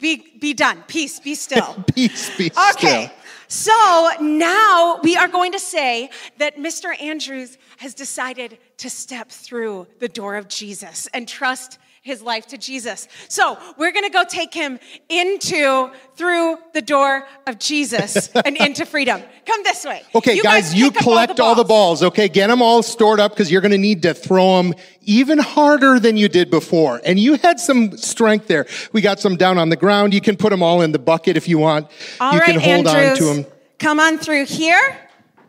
Be 0.00 0.24
be 0.38 0.54
done. 0.54 0.84
Peace. 0.86 1.18
Be 1.20 1.34
still. 1.34 1.84
Peace 1.94 2.36
be 2.36 2.50
still. 2.50 2.70
Okay. 2.70 3.12
So 3.48 4.10
now 4.20 5.00
we 5.02 5.16
are 5.16 5.26
going 5.26 5.52
to 5.52 5.58
say 5.58 6.10
that 6.36 6.56
Mr. 6.56 7.00
Andrews 7.00 7.56
has 7.78 7.94
decided 7.94 8.58
to 8.76 8.90
step 8.90 9.30
through 9.30 9.86
the 10.00 10.08
door 10.08 10.36
of 10.36 10.48
Jesus 10.48 11.08
and 11.14 11.26
trust 11.26 11.78
his 12.08 12.22
life 12.22 12.46
to 12.46 12.56
Jesus. 12.58 13.06
So 13.28 13.58
we're 13.76 13.92
going 13.92 14.06
to 14.06 14.10
go 14.10 14.24
take 14.26 14.54
him 14.54 14.80
into, 15.10 15.90
through 16.16 16.56
the 16.72 16.80
door 16.80 17.28
of 17.46 17.58
Jesus 17.58 18.28
and 18.46 18.56
into 18.56 18.86
freedom. 18.86 19.22
Come 19.44 19.62
this 19.62 19.84
way. 19.84 20.02
Okay, 20.14 20.34
You 20.34 20.42
guys, 20.42 20.74
you 20.74 20.90
pick 20.90 21.02
up 21.02 21.04
collect 21.04 21.38
all 21.40 21.54
the, 21.54 21.64
balls. 21.64 22.02
Okay, 22.02 22.28
get 22.28 22.46
them 22.46 22.62
all 22.62 22.82
stored 22.82 23.20
up 23.20 23.32
because 23.32 23.52
you're 23.52 23.60
going 23.60 23.72
to 23.72 23.78
need 23.78 24.02
to 24.02 24.14
throw 24.14 24.56
them 24.56 24.74
even 25.02 25.38
harder 25.38 26.00
than 26.00 26.16
you 26.16 26.28
did 26.28 26.50
before. 26.50 27.00
And 27.04 27.18
you 27.18 27.34
had 27.34 27.60
some 27.60 27.96
strength 27.98 28.46
there. 28.48 28.66
We 28.92 29.02
got 29.02 29.20
some 29.20 29.36
down 29.36 29.58
on 29.58 29.68
the 29.68 29.76
ground. 29.76 30.14
You 30.14 30.22
can 30.22 30.36
put 30.36 30.48
them 30.48 30.62
all 30.62 30.80
in 30.80 30.92
the 30.92 30.98
bucket 30.98 31.36
if 31.36 31.46
you 31.46 31.58
want. 31.58 31.88
All 32.20 32.32
you 32.32 32.38
right, 32.40 32.52
can 32.52 32.60
hold 32.60 32.86
Andrews, 32.88 33.10
on 33.10 33.16
to 33.16 33.42
them. 33.42 33.52
Come 33.78 34.00
on 34.00 34.18
through 34.18 34.46
here. 34.46 34.96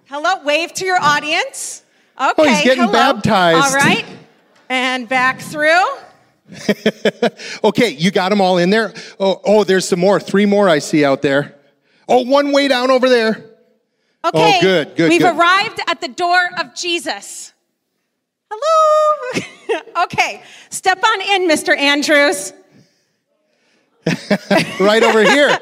Hello, 0.05 0.43
wave 0.43 0.73
to 0.73 0.85
your 0.85 0.99
audience. 0.99 1.83
Okay, 2.19 2.33
Oh, 2.37 2.43
he's 2.43 2.63
getting 2.63 2.83
hello. 2.83 2.91
baptized. 3.13 3.63
All 3.65 3.73
right, 3.81 4.05
and 4.67 5.07
back 5.07 5.39
through. 5.39 5.85
Okay, 7.63 7.89
you 7.89 8.11
got 8.11 8.29
them 8.29 8.41
all 8.41 8.57
in 8.57 8.69
there. 8.69 8.93
Oh, 9.19 9.41
oh, 9.43 9.63
there's 9.63 9.87
some 9.87 9.99
more. 9.99 10.19
Three 10.19 10.45
more 10.45 10.69
I 10.69 10.79
see 10.79 11.03
out 11.03 11.21
there. 11.21 11.55
Oh, 12.07 12.21
one 12.23 12.51
way 12.51 12.67
down 12.67 12.89
over 12.89 13.09
there. 13.09 13.45
Oh, 14.23 14.29
okay. 14.29 14.57
Oh, 14.57 14.61
good, 14.61 14.95
good, 14.95 15.09
We've 15.09 15.21
good. 15.21 15.35
arrived 15.35 15.79
at 15.87 16.01
the 16.01 16.07
door 16.07 16.39
of 16.59 16.73
Jesus. 16.75 17.53
Hello. 18.49 19.41
okay, 20.03 20.41
step 20.69 21.03
on 21.03 21.21
in, 21.21 21.47
Mr. 21.47 21.77
Andrews. 21.77 22.53
Right 24.79 25.03
over 25.03 25.21
here. 25.21 25.55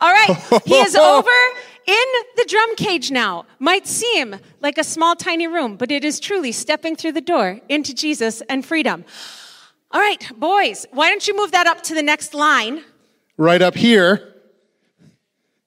All 0.00 0.12
right, 0.12 0.62
he 0.64 0.74
is 0.74 0.96
over 0.96 1.30
in 1.86 2.04
the 2.36 2.44
drum 2.48 2.74
cage 2.74 3.10
now. 3.10 3.44
Might 3.58 3.86
seem 3.86 4.36
like 4.60 4.78
a 4.78 4.84
small, 4.84 5.14
tiny 5.14 5.46
room, 5.46 5.76
but 5.76 5.92
it 5.92 6.04
is 6.04 6.18
truly 6.18 6.52
stepping 6.52 6.96
through 6.96 7.12
the 7.12 7.20
door 7.20 7.60
into 7.68 7.94
Jesus 7.94 8.40
and 8.48 8.64
freedom. 8.64 9.04
All 9.92 10.00
right, 10.00 10.30
boys, 10.38 10.86
why 10.92 11.08
don't 11.10 11.26
you 11.26 11.36
move 11.36 11.52
that 11.52 11.66
up 11.66 11.82
to 11.84 11.94
the 11.94 12.02
next 12.02 12.34
line? 12.34 12.82
right 13.38 13.62
up 13.62 13.74
here. 13.74 14.28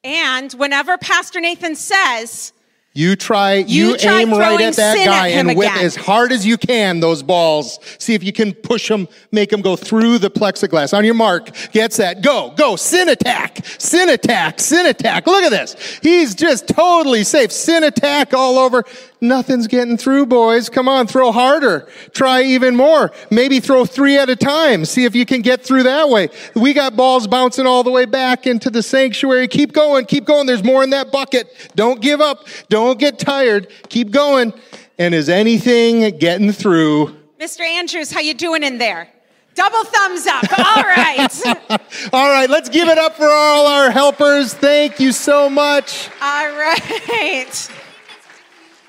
And 0.03 0.51
whenever 0.53 0.97
Pastor 0.97 1.41
Nathan 1.41 1.75
says, 1.75 2.53
You 2.93 3.15
try, 3.15 3.55
you, 3.55 3.89
You 3.89 3.97
try 3.97 4.21
aim 4.21 4.31
right 4.31 4.61
at 4.61 4.75
that 4.75 4.95
guy 5.03 5.31
at 5.31 5.39
and 5.39 5.57
whip 5.57 5.69
again. 5.71 5.83
as 5.83 5.95
hard 5.95 6.31
as 6.31 6.45
you 6.45 6.57
can 6.57 6.99
those 6.99 7.23
balls. 7.23 7.79
See 7.97 8.13
if 8.13 8.23
you 8.23 8.31
can 8.31 8.53
push 8.53 8.87
them, 8.87 9.07
make 9.31 9.49
them 9.49 9.61
go 9.61 9.75
through 9.75 10.19
the 10.19 10.29
plexiglass. 10.29 10.95
On 10.95 11.03
your 11.03 11.15
mark, 11.15 11.49
get 11.71 11.91
set, 11.91 12.21
go, 12.21 12.53
go, 12.55 12.75
sin 12.75 13.09
attack, 13.09 13.65
sin 13.79 14.09
attack, 14.09 14.59
sin 14.59 14.85
attack. 14.85 15.25
Look 15.27 15.43
at 15.43 15.49
this. 15.49 15.99
He's 16.01 16.35
just 16.35 16.67
totally 16.67 17.23
safe. 17.23 17.51
Sin 17.51 17.83
attack 17.83 18.33
all 18.33 18.59
over. 18.59 18.83
Nothing's 19.27 19.67
getting 19.67 19.97
through, 19.97 20.27
boys. 20.27 20.69
Come 20.69 20.87
on, 20.87 21.07
throw 21.07 21.31
harder. 21.31 21.87
Try 22.13 22.43
even 22.43 22.75
more. 22.75 23.11
Maybe 23.31 23.59
throw 23.59 23.85
three 23.85 24.17
at 24.17 24.29
a 24.29 24.35
time. 24.35 24.85
See 24.85 25.05
if 25.05 25.15
you 25.15 25.25
can 25.25 25.41
get 25.41 25.63
through 25.63 25.83
that 25.83 26.09
way. 26.09 26.29
We 26.55 26.73
got 26.73 26.95
balls 26.95 27.27
bouncing 27.27 27.65
all 27.65 27.83
the 27.83 27.91
way 27.91 28.05
back 28.05 28.47
into 28.47 28.69
the 28.69 28.83
sanctuary. 28.83 29.47
Keep 29.47 29.73
going, 29.73 30.05
keep 30.05 30.25
going. 30.25 30.47
There's 30.47 30.63
more 30.63 30.83
in 30.83 30.91
that 30.91 31.11
bucket. 31.11 31.47
Don't 31.75 32.01
give 32.01 32.21
up. 32.21 32.47
Don't 32.69 32.99
get 32.99 33.19
tired. 33.19 33.67
Keep 33.89 34.11
going. 34.11 34.53
And 34.97 35.13
is 35.13 35.29
anything 35.29 36.17
getting 36.17 36.51
through? 36.51 37.15
Mr. 37.39 37.61
Andrews, 37.61 38.11
how 38.11 38.21
you 38.21 38.33
doing 38.33 38.63
in 38.63 38.77
there? 38.77 39.09
Double 39.55 39.83
thumbs 39.85 40.27
up. 40.27 40.59
All 40.59 40.83
right. 40.83 41.45
All 42.13 42.29
right, 42.29 42.49
let's 42.49 42.69
give 42.69 42.89
it 42.89 42.97
up 42.97 43.15
for 43.15 43.27
all 43.27 43.67
our 43.67 43.89
helpers. 43.89 44.53
Thank 44.53 44.99
you 44.99 45.11
so 45.13 45.49
much. 45.49 46.09
All 46.21 46.49
right. 46.49 47.69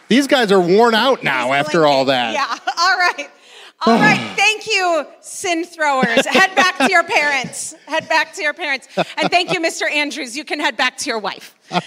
These 0.09 0.27
guys 0.27 0.53
are 0.53 0.61
worn 0.61 0.95
out 0.95 1.23
now 1.23 1.53
after 1.53 1.87
all 1.87 2.07
that. 2.07 2.33
Yeah. 2.33 2.47
All 2.79 2.97
right. 2.97 3.31
All 3.87 3.99
right. 3.99 4.33
Thank 4.37 4.67
you, 4.67 5.07
sin 5.21 5.65
throwers. 5.65 6.25
head 6.27 6.55
back 6.55 6.79
to 6.79 6.91
your 6.91 7.05
parents. 7.05 7.75
Head 7.87 8.09
back 8.09 8.33
to 8.35 8.43
your 8.43 8.55
parents. 8.55 8.89
And 8.97 9.31
thank 9.31 9.53
you, 9.53 9.61
Mr. 9.61 9.91
Andrews. 9.91 10.37
You 10.37 10.45
can 10.45 10.61
head 10.61 10.77
back 10.77 10.97
to 10.99 11.11
your 11.11 11.19
wife. 11.19 11.55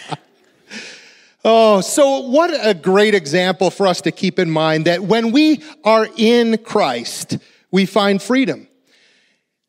Oh, 1.46 1.80
so 1.80 2.20
what 2.20 2.52
a 2.54 2.74
great 2.74 3.16
example 3.16 3.72
for 3.72 3.88
us 3.88 4.02
to 4.02 4.12
keep 4.12 4.40
in 4.40 4.50
mind 4.50 4.86
that 4.86 5.04
when 5.04 5.32
we 5.32 5.64
are 5.86 6.06
in 6.18 6.58
Christ, 6.58 7.38
we 7.72 7.86
find 7.86 8.22
freedom. 8.22 8.68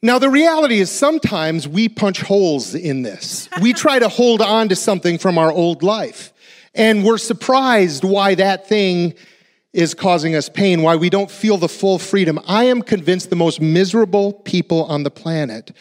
Now, 0.03 0.19
the 0.19 0.31
reality 0.31 0.81
is 0.81 0.91
sometimes 0.91 1.69
we 1.69 1.89
punch 1.89 2.23
holes 2.23 2.75
in 2.75 3.03
this. 3.03 3.49
We 3.63 3.73
try 3.73 4.01
to 4.01 4.09
hold 4.09 4.41
on 4.41 4.69
to 4.71 4.77
something 4.77 5.19
from 5.19 5.39
our 5.39 5.53
old 5.53 5.83
life, 5.85 6.33
and 6.75 7.05
we're 7.05 7.19
surprised 7.19 8.05
why 8.05 8.35
that 8.37 8.69
thing 8.69 9.15
is 9.73 9.95
causing 9.95 10.35
us 10.35 10.49
pain, 10.49 10.83
why 10.83 10.97
we 10.97 11.11
don't 11.11 11.31
feel 11.31 11.57
the 11.57 11.69
full 11.69 11.99
freedom. 11.99 12.39
I 12.47 12.65
am 12.65 12.83
convinced 12.83 13.31
the 13.31 13.37
most 13.37 13.61
miserable 13.61 14.33
people 14.33 14.85
on 14.85 15.03
the 15.03 15.11
planet 15.11 15.73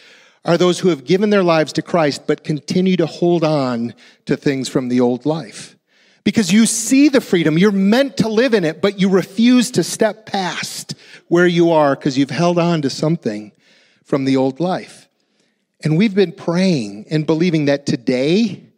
are 0.44 0.56
those 0.56 0.78
who 0.78 0.88
have 0.88 1.04
given 1.04 1.30
their 1.30 1.42
lives 1.42 1.72
to 1.74 1.82
Christ 1.82 2.26
but 2.26 2.44
continue 2.44 2.96
to 2.96 3.06
hold 3.06 3.44
on 3.44 3.94
to 4.26 4.36
things 4.36 4.68
from 4.68 4.88
the 4.88 5.00
old 5.00 5.26
life. 5.26 5.76
Because 6.22 6.52
you 6.52 6.66
see 6.66 7.08
the 7.08 7.20
freedom, 7.20 7.58
you're 7.58 7.72
meant 7.72 8.18
to 8.18 8.28
live 8.28 8.54
in 8.54 8.64
it, 8.64 8.80
but 8.80 9.00
you 9.00 9.08
refuse 9.08 9.70
to 9.72 9.82
step 9.82 10.26
past 10.26 10.94
where 11.28 11.46
you 11.46 11.72
are 11.72 11.96
because 11.96 12.16
you've 12.16 12.30
held 12.30 12.58
on 12.58 12.82
to 12.82 12.90
something 12.90 13.52
from 14.04 14.24
the 14.24 14.36
old 14.36 14.60
life. 14.60 15.08
And 15.82 15.96
we've 15.96 16.14
been 16.14 16.32
praying 16.32 17.06
and 17.10 17.26
believing 17.26 17.66
that 17.66 17.86
today 17.86 18.69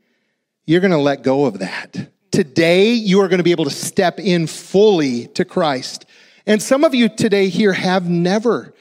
you're 0.72 0.80
going 0.80 0.90
to 0.90 0.96
let 0.96 1.22
go 1.22 1.44
of 1.44 1.58
that. 1.58 2.08
Today 2.30 2.94
you 2.94 3.20
are 3.20 3.28
going 3.28 3.38
to 3.38 3.44
be 3.44 3.50
able 3.50 3.66
to 3.66 3.70
step 3.70 4.18
in 4.18 4.46
fully 4.46 5.26
to 5.28 5.44
Christ. 5.44 6.06
And 6.46 6.62
some 6.62 6.82
of 6.82 6.94
you 6.94 7.10
today 7.10 7.50
here 7.50 7.74
have 7.74 8.08
never 8.08 8.74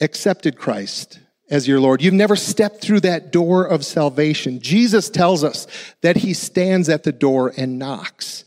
accepted 0.00 0.56
Christ 0.56 1.18
as 1.50 1.66
your 1.66 1.80
Lord. 1.80 2.00
You've 2.00 2.14
never 2.14 2.36
stepped 2.36 2.80
through 2.80 3.00
that 3.00 3.32
door 3.32 3.64
of 3.64 3.84
salvation. 3.84 4.60
Jesus 4.60 5.10
tells 5.10 5.42
us 5.42 5.66
that 6.00 6.18
he 6.18 6.32
stands 6.32 6.88
at 6.88 7.02
the 7.02 7.12
door 7.12 7.52
and 7.56 7.78
knocks, 7.78 8.44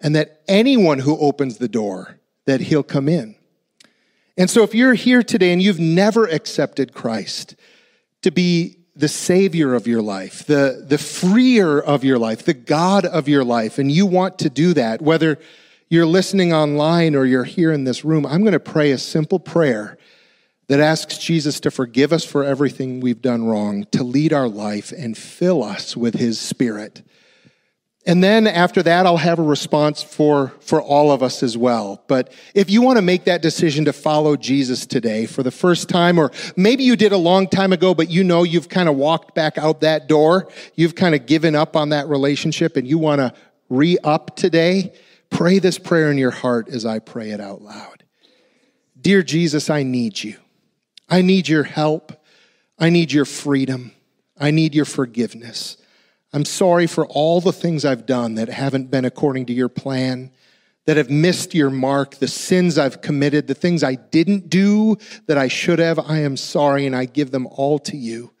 and 0.00 0.16
that 0.16 0.40
anyone 0.48 1.00
who 1.00 1.18
opens 1.18 1.58
the 1.58 1.68
door, 1.68 2.18
that 2.46 2.60
he'll 2.60 2.82
come 2.82 3.08
in. 3.08 3.34
And 4.38 4.48
so 4.48 4.62
if 4.62 4.74
you're 4.74 4.94
here 4.94 5.22
today 5.22 5.52
and 5.52 5.62
you've 5.62 5.78
never 5.78 6.26
accepted 6.26 6.94
Christ 6.94 7.56
to 8.22 8.30
be 8.30 8.78
the 8.94 9.08
savior 9.08 9.74
of 9.74 9.86
your 9.86 10.02
life, 10.02 10.44
the, 10.44 10.84
the 10.86 10.98
freer 10.98 11.80
of 11.80 12.04
your 12.04 12.18
life, 12.18 12.44
the 12.44 12.54
God 12.54 13.04
of 13.04 13.28
your 13.28 13.44
life, 13.44 13.78
and 13.78 13.90
you 13.90 14.04
want 14.04 14.38
to 14.40 14.50
do 14.50 14.74
that, 14.74 15.00
whether 15.00 15.38
you're 15.88 16.06
listening 16.06 16.52
online 16.52 17.14
or 17.14 17.24
you're 17.24 17.44
here 17.44 17.72
in 17.72 17.84
this 17.84 18.04
room, 18.04 18.26
I'm 18.26 18.40
going 18.40 18.52
to 18.52 18.60
pray 18.60 18.92
a 18.92 18.98
simple 18.98 19.38
prayer 19.38 19.98
that 20.68 20.80
asks 20.80 21.18
Jesus 21.18 21.60
to 21.60 21.70
forgive 21.70 22.12
us 22.12 22.24
for 22.24 22.44
everything 22.44 23.00
we've 23.00 23.20
done 23.20 23.44
wrong, 23.44 23.84
to 23.92 24.02
lead 24.02 24.32
our 24.32 24.48
life 24.48 24.92
and 24.92 25.16
fill 25.16 25.62
us 25.62 25.96
with 25.96 26.14
his 26.14 26.38
spirit. 26.38 27.02
And 28.04 28.22
then 28.22 28.48
after 28.48 28.82
that, 28.82 29.06
I'll 29.06 29.16
have 29.16 29.38
a 29.38 29.44
response 29.44 30.02
for, 30.02 30.48
for 30.60 30.82
all 30.82 31.12
of 31.12 31.22
us 31.22 31.42
as 31.42 31.56
well. 31.56 32.02
But 32.08 32.32
if 32.52 32.68
you 32.68 32.82
want 32.82 32.98
to 32.98 33.02
make 33.02 33.24
that 33.24 33.42
decision 33.42 33.84
to 33.84 33.92
follow 33.92 34.34
Jesus 34.34 34.86
today 34.86 35.24
for 35.24 35.44
the 35.44 35.52
first 35.52 35.88
time, 35.88 36.18
or 36.18 36.32
maybe 36.56 36.82
you 36.82 36.96
did 36.96 37.12
a 37.12 37.16
long 37.16 37.46
time 37.46 37.72
ago, 37.72 37.94
but 37.94 38.10
you 38.10 38.24
know 38.24 38.42
you've 38.42 38.68
kind 38.68 38.88
of 38.88 38.96
walked 38.96 39.36
back 39.36 39.56
out 39.56 39.82
that 39.82 40.08
door, 40.08 40.48
you've 40.74 40.96
kind 40.96 41.14
of 41.14 41.26
given 41.26 41.54
up 41.54 41.76
on 41.76 41.90
that 41.90 42.08
relationship 42.08 42.76
and 42.76 42.88
you 42.88 42.98
want 42.98 43.20
to 43.20 43.32
re 43.68 43.96
up 44.02 44.34
today, 44.34 44.92
pray 45.30 45.60
this 45.60 45.78
prayer 45.78 46.10
in 46.10 46.18
your 46.18 46.32
heart 46.32 46.68
as 46.68 46.84
I 46.84 46.98
pray 46.98 47.30
it 47.30 47.40
out 47.40 47.62
loud. 47.62 48.02
Dear 49.00 49.22
Jesus, 49.22 49.70
I 49.70 49.84
need 49.84 50.22
you. 50.22 50.36
I 51.08 51.22
need 51.22 51.48
your 51.48 51.64
help. 51.64 52.12
I 52.80 52.90
need 52.90 53.12
your 53.12 53.24
freedom. 53.24 53.92
I 54.36 54.50
need 54.50 54.74
your 54.74 54.86
forgiveness. 54.86 55.76
I'm 56.32 56.44
sorry 56.44 56.86
for 56.86 57.06
all 57.06 57.40
the 57.40 57.52
things 57.52 57.84
I've 57.84 58.06
done 58.06 58.36
that 58.36 58.48
haven't 58.48 58.90
been 58.90 59.04
according 59.04 59.46
to 59.46 59.52
your 59.52 59.68
plan, 59.68 60.30
that 60.86 60.96
have 60.96 61.10
missed 61.10 61.54
your 61.54 61.70
mark, 61.70 62.16
the 62.16 62.28
sins 62.28 62.78
I've 62.78 63.02
committed, 63.02 63.46
the 63.46 63.54
things 63.54 63.84
I 63.84 63.96
didn't 63.96 64.48
do 64.48 64.96
that 65.26 65.36
I 65.36 65.48
should 65.48 65.78
have. 65.78 65.98
I 65.98 66.18
am 66.20 66.36
sorry 66.36 66.86
and 66.86 66.96
I 66.96 67.04
give 67.04 67.30
them 67.30 67.46
all 67.46 67.78
to 67.80 67.96
you. 67.96 68.32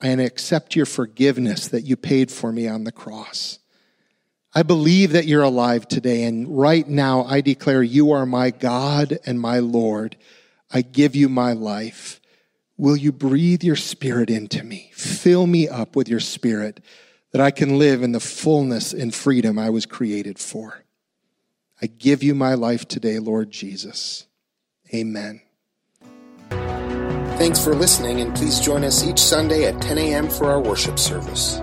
And 0.00 0.20
accept 0.20 0.74
your 0.74 0.84
forgiveness 0.84 1.68
that 1.68 1.82
you 1.82 1.96
paid 1.96 2.32
for 2.32 2.50
me 2.50 2.66
on 2.66 2.82
the 2.82 2.90
cross. 2.90 3.60
I 4.52 4.64
believe 4.64 5.12
that 5.12 5.26
you're 5.26 5.44
alive 5.44 5.86
today, 5.86 6.24
and 6.24 6.58
right 6.58 6.86
now 6.86 7.22
I 7.22 7.40
declare 7.40 7.84
you 7.84 8.10
are 8.10 8.26
my 8.26 8.50
God 8.50 9.18
and 9.24 9.40
my 9.40 9.60
Lord. 9.60 10.16
I 10.72 10.82
give 10.82 11.14
you 11.14 11.28
my 11.28 11.52
life. 11.52 12.20
Will 12.76 12.96
you 12.96 13.12
breathe 13.12 13.62
your 13.62 13.76
spirit 13.76 14.28
into 14.28 14.64
me? 14.64 14.90
Fill 14.92 15.46
me 15.46 15.68
up 15.68 15.94
with 15.94 16.08
your 16.08 16.20
spirit 16.20 16.80
that 17.32 17.40
I 17.40 17.50
can 17.50 17.78
live 17.78 18.02
in 18.02 18.12
the 18.12 18.20
fullness 18.20 18.92
and 18.92 19.14
freedom 19.14 19.58
I 19.58 19.70
was 19.70 19.86
created 19.86 20.38
for. 20.38 20.84
I 21.80 21.86
give 21.86 22.22
you 22.22 22.34
my 22.34 22.54
life 22.54 22.86
today, 22.86 23.18
Lord 23.18 23.50
Jesus. 23.50 24.26
Amen. 24.94 25.40
Thanks 26.50 27.62
for 27.62 27.74
listening, 27.74 28.20
and 28.20 28.34
please 28.36 28.60
join 28.60 28.84
us 28.84 29.02
each 29.04 29.18
Sunday 29.18 29.64
at 29.64 29.80
10 29.82 29.98
a.m. 29.98 30.28
for 30.28 30.46
our 30.46 30.60
worship 30.60 30.98
service. 30.98 31.60